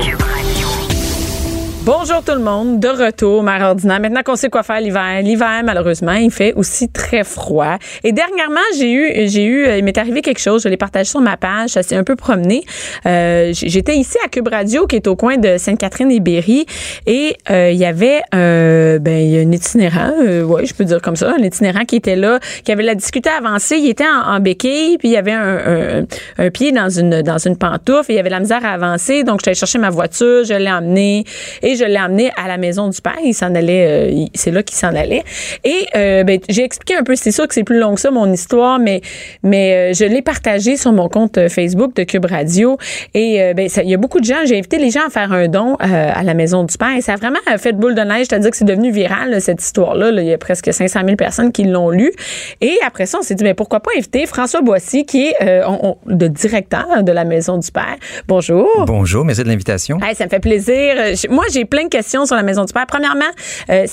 [1.84, 3.98] Bonjour tout le monde, de retour, mère ordinaire.
[3.98, 7.76] Maintenant qu'on sait quoi faire l'hiver, l'hiver malheureusement, il fait aussi très froid.
[8.04, 10.62] Et dernièrement, j'ai eu, j'ai eu, euh, il m'est arrivé quelque chose.
[10.62, 11.70] Je l'ai partagé sur ma page.
[11.70, 12.62] Ça s'est un peu promené.
[13.04, 16.66] Euh, j'étais ici à Cube Radio, qui est au coin de Sainte-Catherine et Berry,
[17.08, 20.74] et euh, il y avait, euh, ben, il y a un itinérant, euh, ouais, je
[20.74, 23.76] peux dire comme ça, un itinérant qui était là, qui avait la difficulté à avancer.
[23.78, 26.04] Il était en, béquille, puis il y avait un,
[26.50, 29.24] pied dans une dans une pantoufle, et il y avait la misère à avancer.
[29.24, 31.24] Donc, allée chercher ma voiture, je l'ai emmené
[31.71, 33.16] et je l'ai emmené à la maison du père.
[33.24, 35.22] Il s'en allait, euh, c'est là qu'il s'en allait.
[35.64, 37.14] Et euh, ben, j'ai expliqué un peu.
[37.16, 39.00] C'est sûr que c'est plus long que ça mon histoire, mais
[39.42, 42.76] mais euh, je l'ai partagé sur mon compte Facebook de Cube Radio.
[43.14, 44.44] Et ben, ça- il y a beaucoup de gens.
[44.46, 46.96] J'ai invité les gens à faire un don à la maison du père.
[46.96, 48.26] Et ça a vraiment fait boule de neige.
[48.28, 50.10] C'est-à-dire que c'est devenu viral là, cette histoire-là.
[50.10, 50.22] là.
[50.22, 52.12] Il y a presque 500 000 personnes qui l'ont lu.
[52.60, 55.86] Et après ça, on s'est dit, mais pourquoi pas inviter François Boissy, qui est on-
[55.90, 57.96] on- le directeur de la maison du père.
[58.28, 58.68] Bonjour.
[58.86, 59.98] Bonjour, merci de l'invitation.
[60.02, 60.94] Hey, ça me fait plaisir.
[61.30, 62.86] Moi, j'ai plein de questions sur la maison du père.
[62.86, 63.30] Premièrement,
[63.70, 63.86] euh,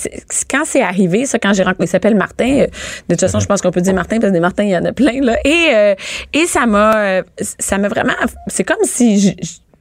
[0.50, 2.60] quand c'est arrivé, ça, quand j'ai rencontré, il s'appelle Martin.
[2.62, 2.68] euh,
[3.08, 4.78] de toute façon, je pense qu'on peut dire Martin parce que des Martins, il y
[4.78, 5.38] en a plein là.
[5.46, 5.96] Et euh,
[6.34, 8.14] et ça m'a, ça m'a vraiment.
[8.48, 9.32] C'est comme si je,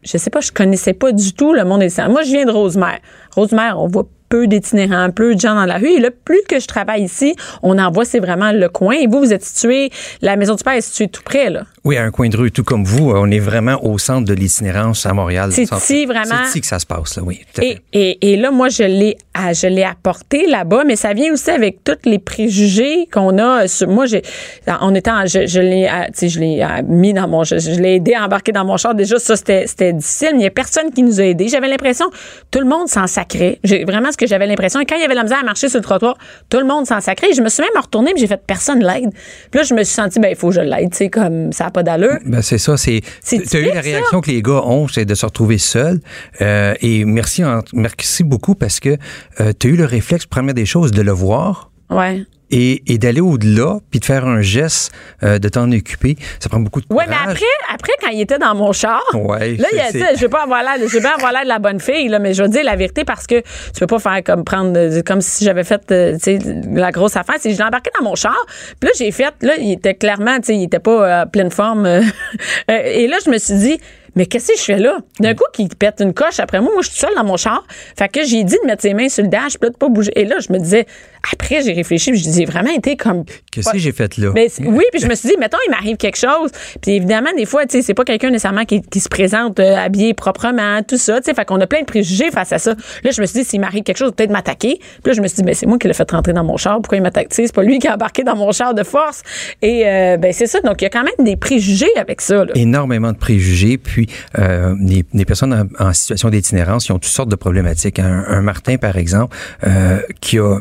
[0.02, 1.90] je, sais pas, je connaissais pas du tout le monde des.
[2.08, 2.98] Moi, je viens de Rosemère.
[3.34, 5.88] Rosemère, on voit peu d'itinérants, peu de gens dans la rue.
[5.96, 8.94] Et là, plus que je travaille ici, on en voit, c'est vraiment le coin.
[8.94, 9.90] Et vous, vous êtes situé,
[10.22, 11.62] la maison du père est située tout près, là.
[11.84, 14.34] Oui, à un coin de rue, tout comme vous, on est vraiment au centre de
[14.34, 15.50] l'itinérance à Montréal.
[15.52, 16.34] C'est ici, vraiment.
[16.44, 17.40] C'est ici que ça se passe, là, oui.
[17.62, 19.16] Et, et, et là, moi, je l'ai,
[19.52, 23.66] je l'ai apporté là-bas, mais ça vient aussi avec tous les préjugés qu'on a.
[23.68, 24.22] sur- moi, j'ai,
[24.66, 27.58] en étant, je, je l'ai, euh, tu sais, je l'ai euh, mis dans mon, je,
[27.58, 28.94] je l'ai aidé à embarquer dans mon char.
[28.94, 30.30] Déjà, ça, c'était, difficile.
[30.32, 31.48] mais Il y a personne qui nous a aidés.
[31.48, 32.06] J'avais l'impression,
[32.50, 33.60] tout le monde s'en sacrait.
[33.64, 34.80] J'ai vraiment que j'avais l'impression.
[34.80, 36.16] Et quand il y avait la misère à marcher sur le trottoir,
[36.50, 37.32] tout le monde s'en sacrait.
[37.34, 39.10] Je me suis même retournée, mais j'ai fait personne l'aide.
[39.50, 41.52] Puis là, je me suis sentie, ben, il faut que je l'aide, tu sais, comme
[41.52, 42.18] ça n'a pas d'allure.
[42.26, 43.00] Ben, c'est ça, c'est.
[43.22, 43.80] C'est Tu as eu la ça.
[43.80, 46.00] réaction que les gars ont, c'est de se retrouver seuls.
[46.40, 47.42] Euh, et merci,
[47.72, 48.96] merci beaucoup parce que
[49.38, 52.22] tu as eu le réflexe, première des choses, de le voir Ouais.
[52.50, 56.16] et, et d'aller au-delà, puis de faire un geste, euh, de t'en occuper.
[56.40, 57.08] Ça prend beaucoup de Ouais, courage.
[57.26, 60.20] mais après, après, quand il était dans mon char, Ouais, là, il a, sais, je
[60.20, 62.34] vais pas avoir l'air, je vais pas avoir l'air de la bonne fille, là, mais
[62.34, 65.20] je veux dire la vérité parce que tu peux pas faire comme prendre, euh, comme
[65.20, 66.38] si j'avais fait, euh, tu sais,
[66.72, 67.36] la grosse affaire.
[67.38, 68.36] C'est je l'ai embarqué dans mon char,
[68.80, 71.50] puis là, j'ai fait, là, il était clairement, tu sais, il était pas euh, pleine
[71.50, 71.86] forme.
[72.68, 73.80] et là, je me suis dit,
[74.18, 74.98] mais qu'est-ce que je fais là?
[75.20, 77.64] D'un coup, qu'il pète une coche après moi, moi, je suis seule dans mon char.
[77.96, 79.88] Fait que j'ai dit de mettre ses mains sur le dash, puis là, de pas
[79.88, 80.10] bouger.
[80.16, 80.86] Et là, je me disais,
[81.32, 83.24] après, j'ai réfléchi, puis je dis, vraiment été comme.
[83.52, 84.32] Qu'est-ce que j'ai fait là?
[84.34, 86.50] Mais oui, puis je me suis dit, mettons, il m'arrive quelque chose.
[86.82, 89.76] Puis évidemment, des fois, tu sais, c'est pas quelqu'un nécessairement qui, qui se présente euh,
[89.76, 91.20] habillé proprement, tout ça.
[91.20, 92.74] Tu sais, fait qu'on a plein de préjugés face à ça.
[93.04, 94.78] Là, je me suis dit, s'il m'arrive quelque chose, peut-être m'attaquer.
[94.78, 96.56] Puis là, je me suis dit, ben c'est moi qui l'ai fait rentrer dans mon
[96.56, 96.76] char.
[96.76, 97.28] Pourquoi il m'attaque?
[97.30, 99.22] C'est pas lui qui a embarqué dans mon char de force.
[99.62, 100.60] Et euh, ben c'est ça.
[100.60, 102.44] Donc, il y a quand même des préjugés avec ça.
[102.44, 102.52] Là.
[102.54, 103.78] énormément de préjugés.
[103.78, 104.07] Puis,
[104.38, 107.98] euh, les, les personnes en, situation d'itinérance, ils ont toutes sortes de problématiques.
[107.98, 109.36] Un, un Martin, par exemple,
[109.66, 110.58] euh, qui a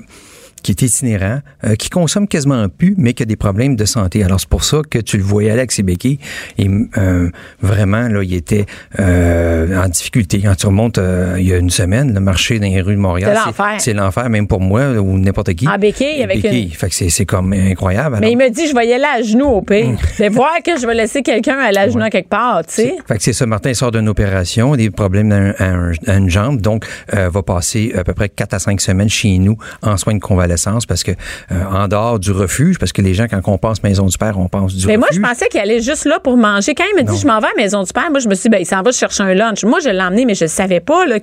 [0.63, 4.23] qui est itinérant, euh, qui consomme quasiment plus, mais qui a des problèmes de santé.
[4.23, 6.19] Alors, c'est pour ça que tu le voyais aller avec ses béquilles.
[6.57, 7.29] Et euh,
[7.61, 8.65] vraiment, là, il était
[8.99, 10.41] euh, en difficulté.
[10.43, 12.99] Quand tu remontes euh, il y a une semaine, le marché dans les rues de
[12.99, 13.75] Montréal, C'est l'enfer.
[13.79, 15.67] c'est l'enfer, même pour moi ou n'importe qui.
[15.67, 16.63] En béquille, avec Béquille.
[16.65, 18.17] une- Fait que c'est c'est comme incroyable.
[18.21, 19.95] Mais il me dit, je vais y aller à genoux au pire.
[20.19, 22.95] Mais voir que je vais laisser quelqu'un aller à genoux à quelque part, tu sais.
[23.07, 26.15] Fait que c'est ça, Martin sort d'une opération, des problèmes à, un- à un- à
[26.17, 29.57] une jambe, donc euh, va passer à peu près 4 à 5 semaines chez nous
[29.81, 30.46] en soins de convalescence.
[30.47, 31.11] Convalescence parce que
[31.51, 34.39] euh, en dehors du refuge, parce que les gens, quand on pense Maison du Père,
[34.39, 35.19] on pense du Mais refuge.
[35.19, 36.73] moi, je pensais qu'il allait juste là pour manger.
[36.73, 37.17] Quand il me dit, Non.
[37.17, 38.81] je m'en vais à Maison du Père, moi, je me suis dit, ben, il s'en
[38.81, 39.63] va chercher un lunch.
[39.65, 41.05] Moi, je l'ai emmené, mais je ne savais pas.
[41.05, 41.17] Là,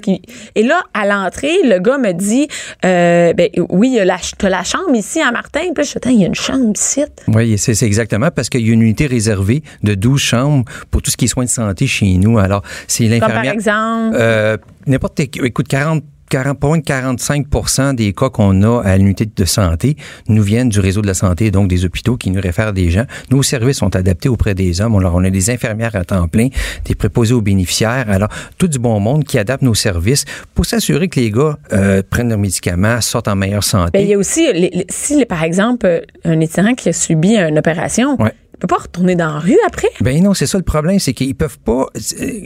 [0.55, 2.49] Et là, à l'entrée, le gars me dit,
[2.85, 4.18] euh, ben, oui, il y a la,
[4.64, 5.61] chambre ici à Martin?
[5.61, 7.05] Puis là, je Attends, il y a une chambre ici.
[7.29, 11.11] Oui, c'est exactement parce qu'il y a une unité réservée de 12 chambres pour tout
[11.11, 12.39] ce qui est soins de santé chez nous.
[12.39, 13.53] Alors, c'est Comme par l'infirmière.
[13.55, 14.16] exemple.
[14.18, 14.57] Euh,
[14.87, 19.97] N'importe écoute 40 40, pas de 45% des cas qu'on a à l'unité de santé
[20.29, 23.05] nous viennent du réseau de la santé, donc des hôpitaux qui nous réfèrent des gens.
[23.31, 24.97] Nos services sont adaptés auprès des hommes.
[24.97, 26.49] Alors, on a des infirmières à temps plein,
[26.85, 28.07] des préposés aux bénéficiaires.
[28.09, 32.03] Alors, tout du bon monde qui adapte nos services pour s'assurer que les gars euh,
[32.09, 33.91] prennent leurs médicaments, sortent en meilleure santé.
[33.95, 37.37] Ben, il y a aussi, les- les- si, par exemple, un itinérant qui a subi
[37.37, 38.33] une opération, Ouais.
[38.55, 39.88] Il peut pas retourner dans la rue après?
[40.00, 41.86] Ben non, c'est ça le problème, c'est qu'ils peuvent pas.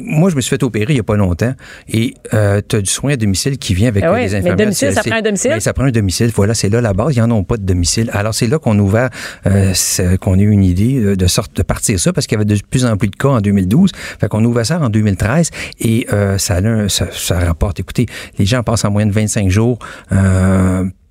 [0.02, 1.54] Moi, je me suis fait opérer il y a pas longtemps
[1.88, 4.34] et euh, tu as du soin à domicile qui vient avec Ben euh, les mais
[4.36, 4.56] infirmières.
[4.56, 5.50] domicile, du ça prend un domicile?
[5.50, 6.30] Ben, ça prend un domicile.
[6.34, 7.14] Voilà, c'est là la base.
[7.16, 8.11] Ils en ont pas de domicile.
[8.14, 9.11] Alors c'est là qu'on a ouvert,
[9.46, 9.72] euh,
[10.20, 12.44] qu'on a eu une idée euh, de sorte de partir ça parce qu'il y avait
[12.46, 13.90] de plus en plus de cas en 2012.
[14.20, 15.50] Fait qu'on a ouvert ça en 2013
[15.80, 17.80] et euh, ça, a un- ça, ça rapporte.
[17.80, 18.06] Écoutez,
[18.38, 19.78] les gens passent en moyenne 25 jours.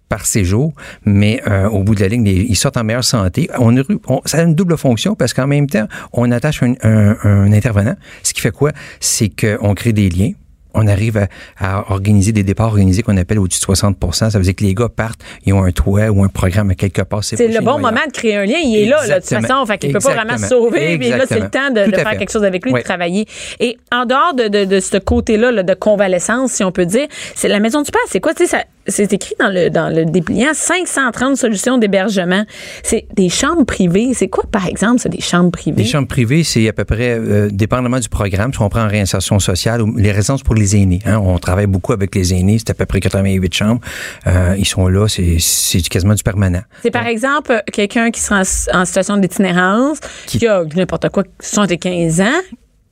[0.09, 3.49] Par séjour, mais euh, au bout de la ligne, ils sortent en meilleure santé.
[3.59, 3.75] On,
[4.07, 7.51] on- ça a une double fonction parce qu'en même temps, on attache un, un- un
[7.51, 8.71] intervenant, ce qui fait quoi?
[9.01, 10.31] C'est qu'on crée des liens.
[10.79, 11.27] On arrive à,
[11.59, 14.75] à organiser des départs organisés qu'on appelle au-dessus de 60% Ça veut dire que les
[14.75, 17.23] gars partent, ils ont un toit ou un programme à quelque part.
[17.23, 17.79] C'est le bon ailleurs.
[17.79, 18.57] moment de créer un lien.
[18.63, 19.65] Il est là, là, de toute façon.
[19.65, 20.99] Fait qu'il peut pas vraiment se sauver.
[20.99, 22.17] Puis là, c'est le temps de, faire fait.
[22.17, 23.25] quelque chose avec lui, de travailler.
[23.59, 27.07] Et en dehors de, de, de ce côté-là, là, de convalescence, si on peut dire,
[27.33, 28.01] c'est la Maison du Père.
[28.07, 28.33] C'est quoi?
[28.35, 32.43] Tu sais, ça- c'est écrit dans le, dans le dépliant 530 solutions d'hébergement.
[32.83, 34.13] C'est des chambres privées.
[34.13, 35.83] C'est quoi, par exemple, c'est des chambres privées?
[35.83, 38.87] Les chambres privées, c'est à peu près, euh, dépendamment du programme, si on prend en
[38.87, 40.99] réinsertion sociale, ou les résidences pour les aînés.
[41.05, 43.81] Hein, on travaille beaucoup avec les aînés, c'est à peu près 88 chambres.
[44.27, 46.61] Euh, ils sont là, c'est quasiment du permanent.
[46.81, 48.41] C'est par exemple euh, quelqu'un qui sera
[48.73, 52.25] en, en situation d'itinérance, qui, Qui- a n'importe quoi, 75 ans.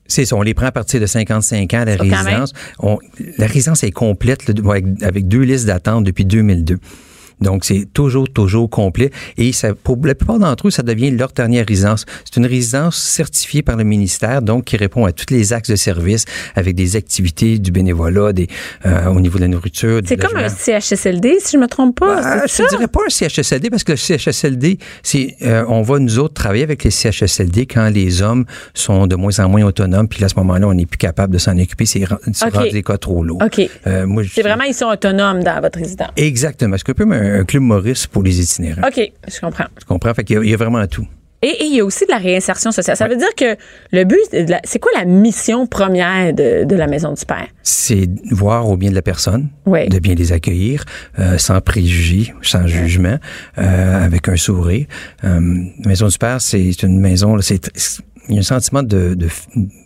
[0.08, 2.52] C'est ça, on les prend à partir de 55 ans, la résidence.
[2.80, 2.98] On-
[3.38, 6.78] la résidence est complète là, avec, avec deux listes d'attente depuis 2002.
[7.40, 9.10] Donc, c'est toujours, toujours complet.
[9.36, 12.06] Et ça, pour la plupart d'entre eux, ça devient leur dernière résidence.
[12.24, 15.76] C'est une résidence certifiée par le ministère, donc qui répond à tous les axes de
[15.76, 16.24] service
[16.54, 18.48] avec des activités, du bénévolat, des,
[18.86, 20.00] euh, au niveau de la nourriture.
[20.04, 20.48] C'est comme un.
[20.48, 22.20] CHSLD, si je me trompe pas.
[22.22, 25.82] Ah, c'est je ne dirais pas un CHSLD parce que le CHSLD, c'est euh, on
[25.82, 29.62] va nous autres travailler avec les CHSLD quand les hommes sont de moins en moins
[29.64, 31.86] autonomes, puis là, à ce moment-là, on n'est plus capable de s'en occuper.
[31.86, 32.54] C'est ren- c'est OK.
[32.54, 33.42] rendu des cas trop lourds.
[33.44, 33.60] OK.
[33.86, 36.08] Euh, C'est vraiment, ils sont autonomes dans votre résidence.
[36.16, 36.76] Exactement.
[36.78, 38.82] C'est un peu un, un club Maurice pour les itinérants.
[38.86, 39.66] OK, je comprends.
[39.78, 40.14] Tu comprends?
[40.14, 41.06] Fait qu'il y a- il y, a vraiment tout.
[41.42, 42.96] Et et il y a aussi de la réinsertion sociale.
[42.96, 43.56] Ça veut dire que
[43.92, 47.46] le but, c'est la- quoi la mission première de, de la Maison du Père?
[47.62, 50.84] C'est voir au bien de la personne, de bien les accueillir,
[51.18, 53.18] euh, sans préjugés, sans jugement,
[53.58, 54.86] euh, avec un sourire.
[55.24, 55.40] Euh,
[55.84, 57.60] maison du Père, c'est une maison, c'est
[58.28, 59.16] il y a un sentiment de,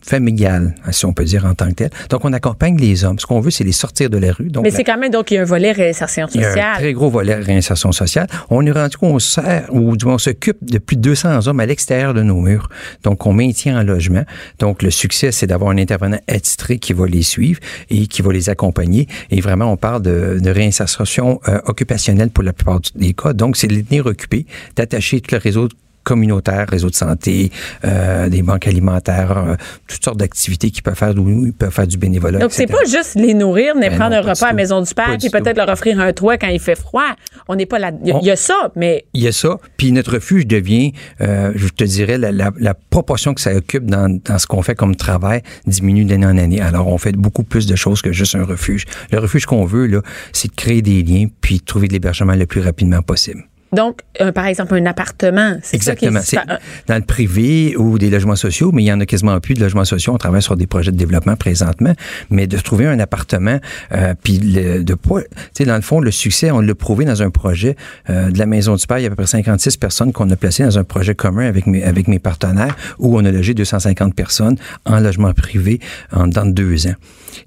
[0.02, 1.90] familial, si on peut dire en tant que tel.
[2.08, 3.18] Donc, on accompagne les hommes.
[3.18, 4.48] Ce qu'on veut, c'est les sortir de la rue.
[4.48, 6.48] Donc, Mais c'est quand même, donc, il y a un volet réinsertion il y a
[6.48, 6.76] un sociale.
[6.76, 8.26] très gros volet réinsertion sociale.
[8.48, 11.60] On est rendu qu'on sert, ou du moins on s'occupe de plus de 200 hommes
[11.60, 12.68] à l'extérieur de nos murs.
[13.02, 14.24] Donc, on maintient en logement.
[14.58, 17.60] Donc, le succès, c'est d'avoir un intervenant attitré qui va les suivre
[17.90, 19.06] et qui va les accompagner.
[19.30, 23.32] Et vraiment, on parle de, de réinsertion euh, occupationnelle pour la plupart des cas.
[23.32, 25.68] Donc, c'est de les tenir occupés, d'attacher tout le réseau
[26.04, 27.50] communautaire, réseau de santé,
[27.84, 29.54] euh, des banques alimentaires, euh,
[29.88, 32.38] toutes sortes d'activités qu'ils peuvent faire, où ils peuvent faire du bénévolat.
[32.38, 34.54] Donc, c'est pas juste les nourrir, mais Ben prendre non, un repas à la.
[34.54, 37.14] Maison du Père, puis peut-être leur offrir un toit quand il fait froid.
[37.48, 37.90] On n'est pas là.
[38.04, 39.56] Il y, a- y ça, mais Il y a ça.
[39.76, 43.86] Puis notre refuge devient, euh, je te dirais, la, la- la proportion que ça occupe
[43.86, 46.60] dans, dans ce qu'on fait comme travail diminue d'année en année.
[46.60, 48.84] Alors, on fait beaucoup plus de choses que juste un refuge.
[49.12, 52.34] Le refuge qu'on veut, là, c'est de créer des liens puis de trouver de l'hébergement
[52.34, 53.44] le plus rapidement possible.
[53.72, 55.56] Donc, un- par exemple, un appartement.
[55.62, 56.20] C'est ça qui est Exactement.
[56.24, 59.38] C'est super- dans le privé ou des logements sociaux, mais il y en a quasiment
[59.40, 60.12] plus de logements sociaux.
[60.12, 61.92] On travaille sur des projets de développement présentement,
[62.30, 63.58] mais de trouver un appartement,
[63.92, 67.04] euh, puis le- de pas, tu sais, dans le fond, le succès, on l'a prouvé
[67.04, 67.76] dans un projet
[68.08, 68.98] euh, de la Maison du Père.
[68.98, 71.46] Il y a à peu près 56 personnes qu'on a placées dans un projet commun
[71.46, 75.80] avec mes, avec mes partenaires où on a logé 250 personnes en logement privé
[76.12, 76.94] en dans deux ans.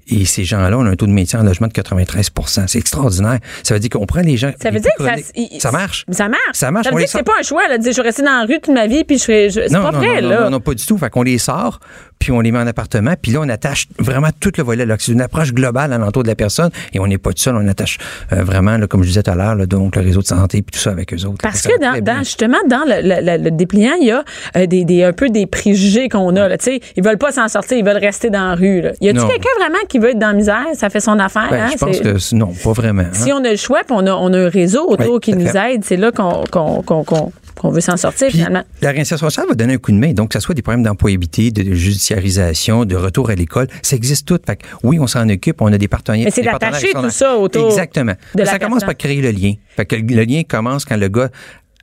[0.08, 3.38] Et ces gens-là, on a un taux de maintien en logement de 93% C'est extraordinaire.
[3.62, 4.50] Ça veut dire qu'on prend les gens.
[4.62, 5.14] Ça veut dire que ça,
[5.58, 6.04] ça marche.
[6.14, 6.40] Ça marche.
[6.54, 7.96] Ça marche, Ça veut on dire que c'est pas un choix, là, de dire, je
[8.00, 9.50] vais rester dans la rue toute ma vie, puis je serai.
[9.50, 10.40] je- C'est Non, pas non, vrai, non, là.
[10.44, 10.96] non, non, pas du tout.
[10.98, 11.80] Fait qu'on les sort,
[12.18, 14.86] puis on les met en appartement, puis là, on attache vraiment tout le volet.
[14.86, 14.96] là.
[14.98, 17.56] C'est une approche globale à l'entour de la personne, et on n'est pas tout seul,
[17.56, 17.98] on attache
[18.32, 20.62] euh, vraiment, là, comme je disais tout à l'heure, là, donc le réseau de santé,
[20.62, 21.38] puis tout ça avec eux autres.
[21.42, 24.24] Parce que dans, justement, dans le, le- le- le dépliant, il y a
[24.56, 26.48] euh, des, des- un peu des préjugés qu'on a.
[26.48, 26.56] Là,
[26.96, 28.80] ils veulent pas s'en sortir, ils veulent rester dans la rue.
[28.80, 28.92] Là.
[29.00, 29.26] Y Non.
[29.28, 30.64] quelqu'un vraiment qui veut être dans la misère?
[30.74, 31.48] Ça fait son affaire.
[31.50, 31.68] Ben, hein?
[31.72, 33.02] je pense C'est- que non, pas vraiment.
[33.02, 33.08] hein.
[33.12, 35.34] Si on a le choix, puis on a, on a un réseau autour Oui, qui
[35.34, 35.74] nous fait.
[35.74, 38.62] aide, c'est là qu'on veut s'en sortir Puis, finalement.
[38.82, 40.12] la réinsertion sociale va donner un coup de main.
[40.12, 44.26] Donc, que ce soit des problèmes d'employabilité, de judiciarisation, de retour à l'école, ça existe
[44.26, 44.38] tout.
[44.46, 46.24] Fait que, oui, on s'en occupe, on a des partenaires.
[46.24, 48.14] Mais c'est d'attacher tout ça autour Exactement.
[48.34, 48.86] de la ça commence personne.
[48.88, 49.54] par créer le lien.
[49.76, 51.30] Fait que le lien commence quand le gars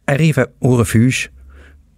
[0.08, 1.32] arrive au refuge,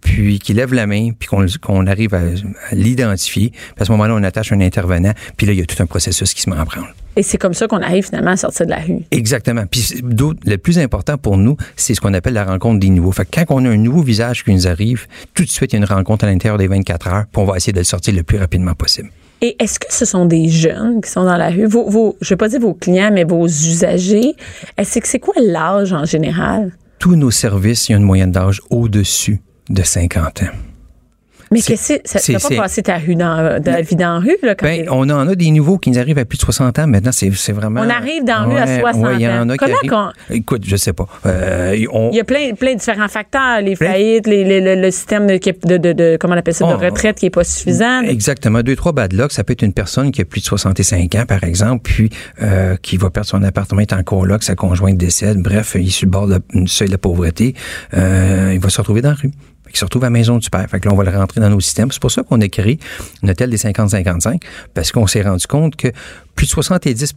[0.04, 3.50] puis qu'il lève la main, puis qu'on arrive à, à l'identifier.
[3.50, 5.86] Puis à ce moment-là, on attache un intervenant, puis là, il y a tout un
[5.86, 6.94] processus qui se met en branle.
[7.16, 9.02] Et c'est comme ça qu'on arrive finalement à sortir de la rue.
[9.10, 9.64] Exactement.
[9.70, 13.12] Puis le plus important pour nous, c'est ce qu'on appelle la rencontre des nouveaux.
[13.12, 15.76] Fait que quand on a un nouveau visage qui nous arrive, tout de suite, il
[15.76, 17.84] y a une rencontre à l'intérieur des 24 heures, puis on va essayer de le
[17.84, 19.10] sortir le plus rapidement possible.
[19.40, 21.66] Et est-ce que ce sont des jeunes qui sont dans la rue?
[21.66, 24.34] Vos, vos, je ne vais pas dire vos clients, mais vos usagers.
[24.76, 26.72] Est-ce que c'est quoi l'âge en général?
[26.98, 29.40] Tous nos services, il y a une moyenne d'âge au-dessus
[29.70, 30.46] de 50 ans.
[31.50, 32.32] Mais qu'est-ce que c'est?
[32.56, 35.28] Pas passé ta, rue dans, la vie dans la rue, là, quand Ben, on en
[35.28, 36.86] a des nouveaux qui nous arrivent à plus de 60 ans.
[36.88, 37.82] Maintenant, c'est vraiment...
[37.82, 39.48] On arrive dans la rue à Ouais, 60 ouais, il y en ans.
[39.50, 41.06] a qui Comment arrivent- Écoute, je sais pas.
[41.26, 43.92] Euh, on- Il y a plein, plein de différents facteurs, les Plein.
[43.92, 46.72] faillites, les- les- le, le système de, de, de, de- comment on appelle ça, de
[46.84, 48.00] retraite qui est pas suffisant.
[48.02, 48.62] Exactement.
[48.62, 49.30] Deux, trois bad luck.
[49.30, 52.10] Ça peut être une personne qui a plus de 65 ans, par exemple, puis
[52.42, 55.38] euh, qui va perdre son appartement, est en coloc, sa conjointe décède.
[55.40, 57.54] Bref, il est sur le bord la- du seuil de la pauvreté.
[57.92, 59.30] Euh, il va se retrouver dans la rue.
[59.74, 60.70] Qu'il se retrouve à la maison du père.
[60.70, 61.90] Fait que là, on va le rentrer dans nos systèmes.
[61.90, 62.78] C'est pour ça qu'on a créé
[63.24, 64.40] un hôtel des 50-55,
[64.72, 65.88] parce qu'on s'est rendu compte que
[66.36, 67.16] plus de 70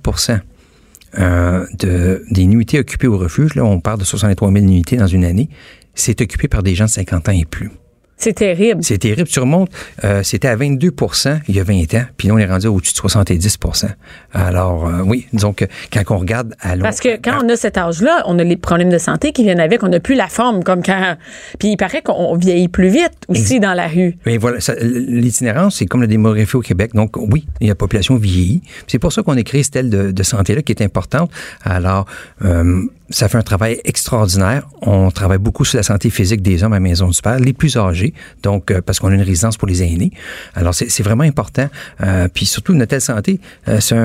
[1.20, 5.05] euh, de, des nuitées occupées au refuge, là, on parle de 63 000 nuitées dans
[5.05, 5.49] une année,
[5.93, 7.70] c'est occupé par des gens de 50 ans et plus.
[8.18, 8.84] C'est terrible.
[8.84, 9.28] C'est terrible.
[9.28, 9.70] Tu remontes,
[10.03, 12.93] euh, c'était à 22% il y a 20 ans, puis là, on est rendu au-dessus
[12.93, 13.89] de 70%
[14.34, 17.55] Alors, euh, oui, disons que quand on regarde à long Parce que quand on a
[17.55, 20.28] cet âge-là, on a les problèmes de santé qui viennent avec, on n'a plus la
[20.28, 21.15] forme comme quand.
[21.59, 24.18] Puis il paraît qu'on vieillit plus vite aussi dans la rue.
[24.26, 26.91] Mais voilà, l'itinérance, c'est comme la démographie au Québec.
[26.95, 28.61] Donc, oui, la population vieillit.
[28.88, 31.32] C'est pour ça qu'on a créé cette aile de, de santé-là qui est importante.
[31.63, 32.05] Alors,
[32.43, 34.68] euh, ça fait un travail extraordinaire.
[34.82, 37.78] On travaille beaucoup sur la santé physique des hommes à Maison du Père, les plus
[37.78, 40.12] âgés, donc euh, parce qu'on a une résidence pour les aînés.
[40.55, 41.70] Alors, c'est vraiment important.
[42.01, 43.95] Euh, puis surtout, notre aile santé, euh, c'est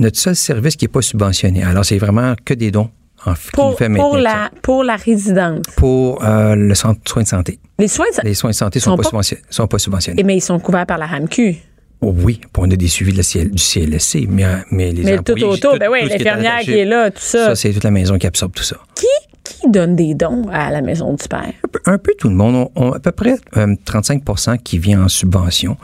[0.00, 1.62] notre seul service qui n'est pas subventionné.
[1.62, 2.90] Alors, c'est vraiment que des dons
[3.24, 5.64] en, Pour, fait pour, la, pour la résidence.
[5.76, 7.58] Pour le centre de soins de santé.
[7.78, 10.20] Les soins, de- Les soins de santé Sont sont, pas, pas- subventionnés, sont pas subventionnés.
[10.20, 11.56] Eh, mais ils sont couverts par la RAMQ.
[12.04, 15.18] Oh oui, on a des suivis de la CL du CLSC, mais, mais les Mais
[15.18, 17.46] tout autour, tout- ben oui, qui l'infirmière qui est là, tout ça.
[17.46, 18.76] Ça, c'est toute la maison qui absorbe tout ça.
[18.96, 19.06] Qui,
[19.44, 21.52] qui donne des dons à la maison du père?
[21.64, 22.68] Un peu, un peu tout le monde.
[22.74, 25.76] On, on- à peu près euh, 35% qui vient en subvention.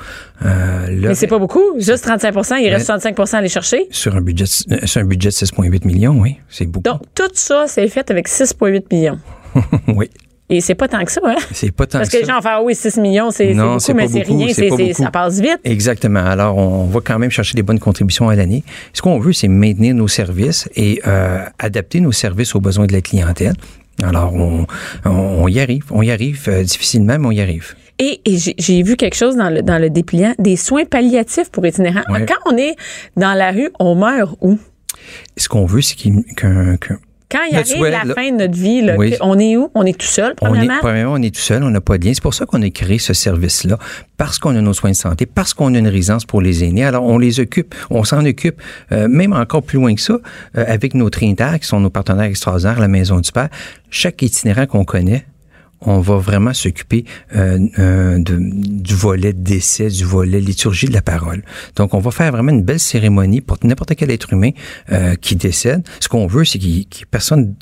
[0.45, 1.63] Euh, Mais c'est pas beaucoup.
[1.79, 3.87] Juste 35% il reste 65% à aller chercher?
[3.91, 6.83] sur un budget, euh, sur un budget de 6,8 millions, oui, c'est beaucoup.
[6.83, 9.19] Donc, tout ça, c'est fait avec 6,8 millions.
[9.89, 10.11] oui,
[10.51, 11.37] Et c'est pas tant que ça, hein?
[11.53, 13.53] c'est pas tant Parce que que les gens vont faire, ah oui, 6 millions, c'est
[13.53, 15.59] beaucoup, mais c'est rien, ça passe vite.
[15.65, 16.25] Exactement.
[16.25, 18.65] Alors, on va quand même chercher des bonnes contributions à l'année.
[18.95, 22.93] Ce qu'on veut, c'est maintenir nos services et euh, adapter nos services aux besoins de
[22.95, 23.53] la clientèle.
[24.03, 24.67] Alors, on,
[25.05, 25.85] on, on y arrive.
[25.91, 27.75] On y arrive euh, difficilement, mais on y arrive.
[27.99, 31.51] Et, et j'ai- j'ai vu quelque chose dans le, dans le dépliant, des soins palliatifs
[31.51, 32.05] pour itinérants.
[32.09, 32.25] Ouais.
[32.27, 32.77] Quand on est
[33.17, 34.57] dans la rue, on meurt où?
[35.37, 36.99] Ce qu'on veut, c'est qu'il- qu'un qu'un-
[37.31, 39.11] Quand il arrive souhait, la là- fin de notre vie, là, Oui.
[39.11, 39.71] que- on est où?
[39.75, 40.79] On est tout seul, On est, premièrement?
[40.81, 42.13] premièrement, on est tout seul, on n'a pas de lien.
[42.15, 43.79] C'est pour ça qu'on a créé ce service-là,
[44.17, 46.85] parce qu'on a nos soins de santé, parce qu'on a une résidence pour les aînés.
[46.85, 48.63] Alors, on les occupe, on s'en occupe,
[48.93, 50.15] euh, même encore plus loin que ça,
[50.57, 53.49] euh, avec nos Trinitaires, qui sont nos partenaires extraordinaires, la Maison du Père.
[53.91, 55.27] Chaque itinérant qu'on connaît,
[55.81, 57.05] on va vraiment s'occuper
[57.35, 61.43] euh, euh, du volet décès, du volet liturgie de la parole.
[61.77, 64.51] Donc, on va faire vraiment une belle cérémonie pour n'importe quel être humain
[64.93, 65.87] euh, qui décède.
[66.01, 67.55] Ce qu'on veut, c'est que personne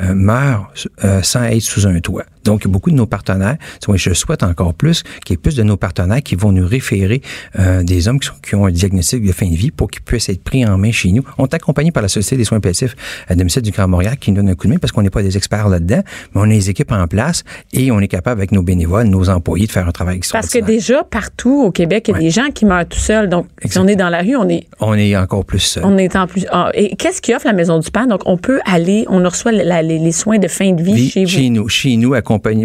[0.00, 2.24] euh, meurt euh, sans être sous un toit.
[2.44, 3.56] Donc, beaucoup de nos partenaires,
[3.94, 7.20] je souhaite encore plus qu'il y ait plus de nos partenaires qui vont nous référer
[7.58, 10.02] euh, des hommes qui, sont- qui ont un diagnostic de fin de vie pour qu'ils
[10.02, 11.22] puissent être pris en main chez nous.
[11.38, 12.96] On est accompagné par la Société des soins palliatifs
[13.28, 15.10] à domicile du Grand Montréal qui nous donne un coup de main parce qu'on n'est
[15.10, 16.02] pas des experts là-dedans,
[16.34, 19.28] mais on a les équipes en place et on est capable avec nos bénévoles, nos
[19.28, 20.78] employés de faire un travail Parce que extraordinaire.
[20.80, 22.24] déjà, partout au Québec, il y a Ouais.
[22.24, 23.28] des gens qui meurent tout seuls.
[23.28, 25.84] Donc, si on est dans la rue, on est, On est encore plus seul.
[25.84, 26.46] on est en plus.
[26.50, 28.06] Ah, et qu'est-ce qui offre la Maison du Père?
[28.06, 31.10] Donc, on peut aller, on reçoit la- les, les soins de fin de vie Vie
[31.10, 31.50] chez vous.
[31.54, 32.14] nous, chez nous,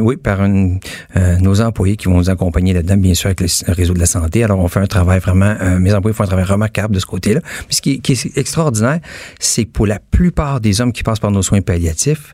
[0.01, 3.93] oui, par euh, nos employés qui vont nous accompagner là-dedans, bien sûr, avec le réseau
[3.93, 4.43] de la santé.
[4.43, 7.05] Alors, on fait un travail vraiment, euh, mes employés font un travail remarquable de ce
[7.05, 7.41] côté-là.
[7.67, 8.99] Puis ce qui est extraordinaire,
[9.39, 12.33] c'est que pour la plupart des hommes qui passent par nos soins palliatifs,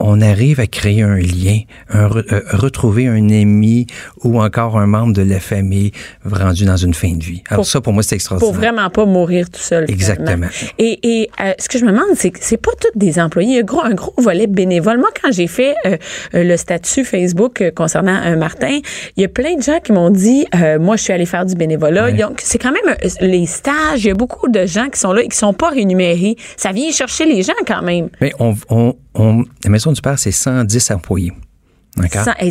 [0.00, 3.86] on arrive à créer un lien, un euh, retrouver un ami
[4.22, 5.92] ou encore un membre de la famille
[6.24, 7.42] rendu dans une fin de vie.
[7.48, 8.54] Alors Pour- ça, pour moi, c'est Pour extraordinaire.
[8.72, 9.86] vraiment pas mourir tout seul.
[9.86, 10.46] finalement.
[10.46, 10.46] Exactement.
[10.78, 13.48] Et, et euh, ce que je me demande, c'est que c'est pas tous des employés.
[13.50, 14.98] Il y a gros, un gros volet bénévole.
[14.98, 15.96] Moi, quand j'ai fait euh,
[16.34, 18.78] euh, le statut Facebook concernant un Martin,
[19.16, 21.44] il y a plein de gens qui m'ont dit, euh, moi, je suis allé faire
[21.44, 22.04] du bénévolat.
[22.04, 22.12] Ouais.
[22.12, 24.04] Donc, c'est quand même euh, les stages.
[24.04, 26.36] Il y a beaucoup de gens qui sont là et qui sont pas rémunérés.
[26.56, 28.08] Ça vient chercher les gens quand même.
[28.20, 31.32] Mais on, on, on- la Maison du Père, c'est 110 employés.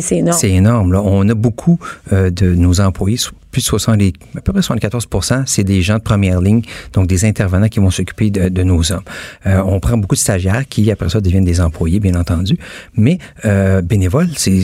[0.02, 0.38] C'est énorme.
[0.38, 0.92] C'est énorme.
[0.92, 1.00] Là.
[1.02, 1.78] On a beaucoup
[2.12, 3.18] euh, de nos employés,
[3.50, 7.24] plus de 70, à peu près 74% c'est des gens de première ligne, donc des
[7.24, 9.02] intervenants qui vont s'occuper de, de nos hommes.
[9.46, 12.58] Euh, on prend beaucoup de stagiaires qui, après ça, deviennent des employés, bien entendu.
[12.94, 14.62] Mais euh, bénévoles, c'est,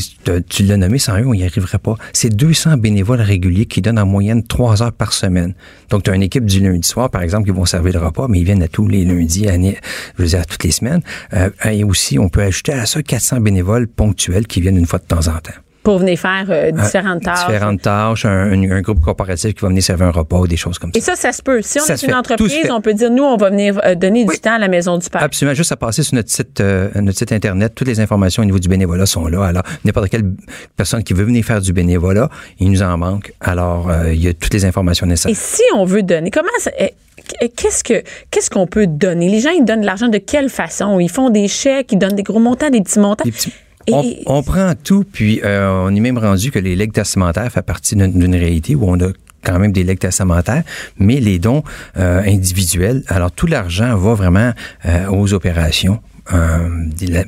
[0.49, 1.97] tu l'as nommé, sans eux, on n'y arriverait pas.
[2.12, 5.55] C'est 200 bénévoles réguliers qui donnent en moyenne 3 heures par semaine.
[5.91, 8.28] Donc, tu as une équipe du lundi soir, par exemple, qui vont servir le repas,
[8.28, 11.03] mais ils viennent à tous les lundis, à, je veux dire, toutes les semaines.
[11.32, 14.99] Euh, et aussi, on peut ajouter à ça 400 bénévoles ponctuels qui viennent une fois
[14.99, 15.64] de temps en temps.
[15.85, 17.47] Pour venir faire euh, différentes tâches.
[17.47, 20.57] Différentes tâches, un, un- un groupe corporatif qui va venir servir un repas ou des
[20.57, 21.14] choses comme Et ça.
[21.14, 21.61] ça, ça se peut.
[21.62, 22.14] Si on Ça est une fait.
[22.14, 24.35] Entreprise, on peut dire, nous, on va venir euh, donner Oui.
[24.35, 25.22] du temps à la maison du père.
[25.22, 25.55] Absolument.
[25.55, 28.59] Juste à passer sur notre site, euh, notre site Internet, toutes les informations au niveau
[28.59, 29.45] du bénévolat sont là.
[29.45, 30.24] Alors, n'importe quelle
[30.76, 33.32] personne qui veut venir faire du bénévolat, il nous en manque.
[33.41, 35.37] Alors, euh, il y a toutes les informations Et nécessaires.
[35.37, 36.95] si on veut donner, comment ça- eh,
[37.43, 39.28] eh, qu'est-ce que qu'est-ce qu'on peut donner?
[39.28, 40.99] Les gens ils donnent de l'argent de quelle façon?
[40.99, 43.24] Ils font des chèques, ils donnent des gros montants, des petits montants.
[43.24, 43.53] Des petits- Et-
[43.91, 47.62] on, on prend tout, puis euh, on est même rendu que les legs testamentaires fait
[47.62, 49.09] partie d'une réalité où on a
[49.43, 50.62] quand même des legs testamentaires,
[50.99, 51.62] mais les dons
[51.99, 54.53] euh, individuels, alors tout l'argent va vraiment
[54.87, 56.01] euh, aux opérations
[56.32, 56.66] euh,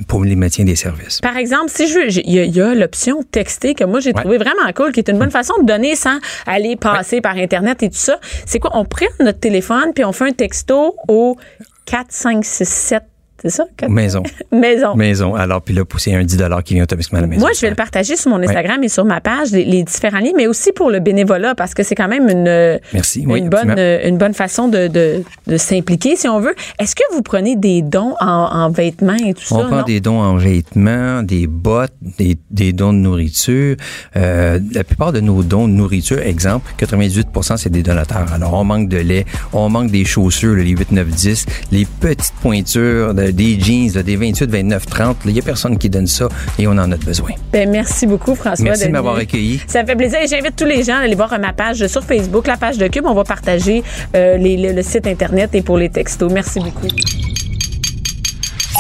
[0.08, 1.20] pour les maintiens des services.
[1.20, 4.22] Par exemple, si je il y a, l'option texter que moi j'ai Ouais.
[4.22, 7.82] trouvé vraiment cool, qui est une bonne façon de donner sans aller passer par internet
[7.82, 8.18] et tout ça.
[8.46, 8.70] C'est quoi?
[8.72, 11.36] On prend notre téléphone puis on fait un texto au
[11.84, 13.02] 4 5 6 7
[13.42, 13.64] c'est ça?
[13.88, 14.22] Maison.
[14.52, 14.94] Maison.
[14.94, 15.34] Maison.
[15.34, 17.40] Alors, puis là, c'est un 10 qui vient automatiquement à la maison.
[17.40, 20.18] Moi, je vais le partager sur mon Instagram et sur ma page, les, les différents
[20.20, 23.20] liens, mais aussi pour le bénévolat, parce que c'est quand même une, Merci.
[23.22, 24.08] une, Oui, bonne, absolument.
[24.08, 26.54] une bonne façon de, de, de s'impliquer, si on veut.
[26.78, 29.64] Est-ce que vous prenez des dons en, en vêtements et tout On ça?
[29.66, 29.82] prend non?
[29.84, 33.76] des dons en vêtements, des bottes, des, des dons de nourriture.
[34.16, 38.32] Euh, la plupart de nos dons de nourriture, exemple, 98% c'est des donateurs.
[38.32, 42.34] Alors, on manque de lait, on manque des chaussures, les 8, 9, 10, les petites
[42.40, 45.16] pointures, de- des jeans, là, des 28, 29, 30.
[45.26, 47.30] Il n'y a personne qui donne ça et on en a besoin.
[47.52, 48.64] Ben, merci beaucoup, François.
[48.64, 49.60] Merci de m'avoir accueilli.
[49.66, 52.02] Ça me fait plaisir et j'invite tous les gens à aller voir ma page sur
[52.04, 53.04] Facebook, la page de Cube.
[53.06, 53.82] On va partager
[54.14, 56.30] euh, les- le, le site Internet et pour les textos.
[56.32, 56.88] Merci beaucoup.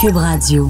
[0.00, 0.68] Cube Radio.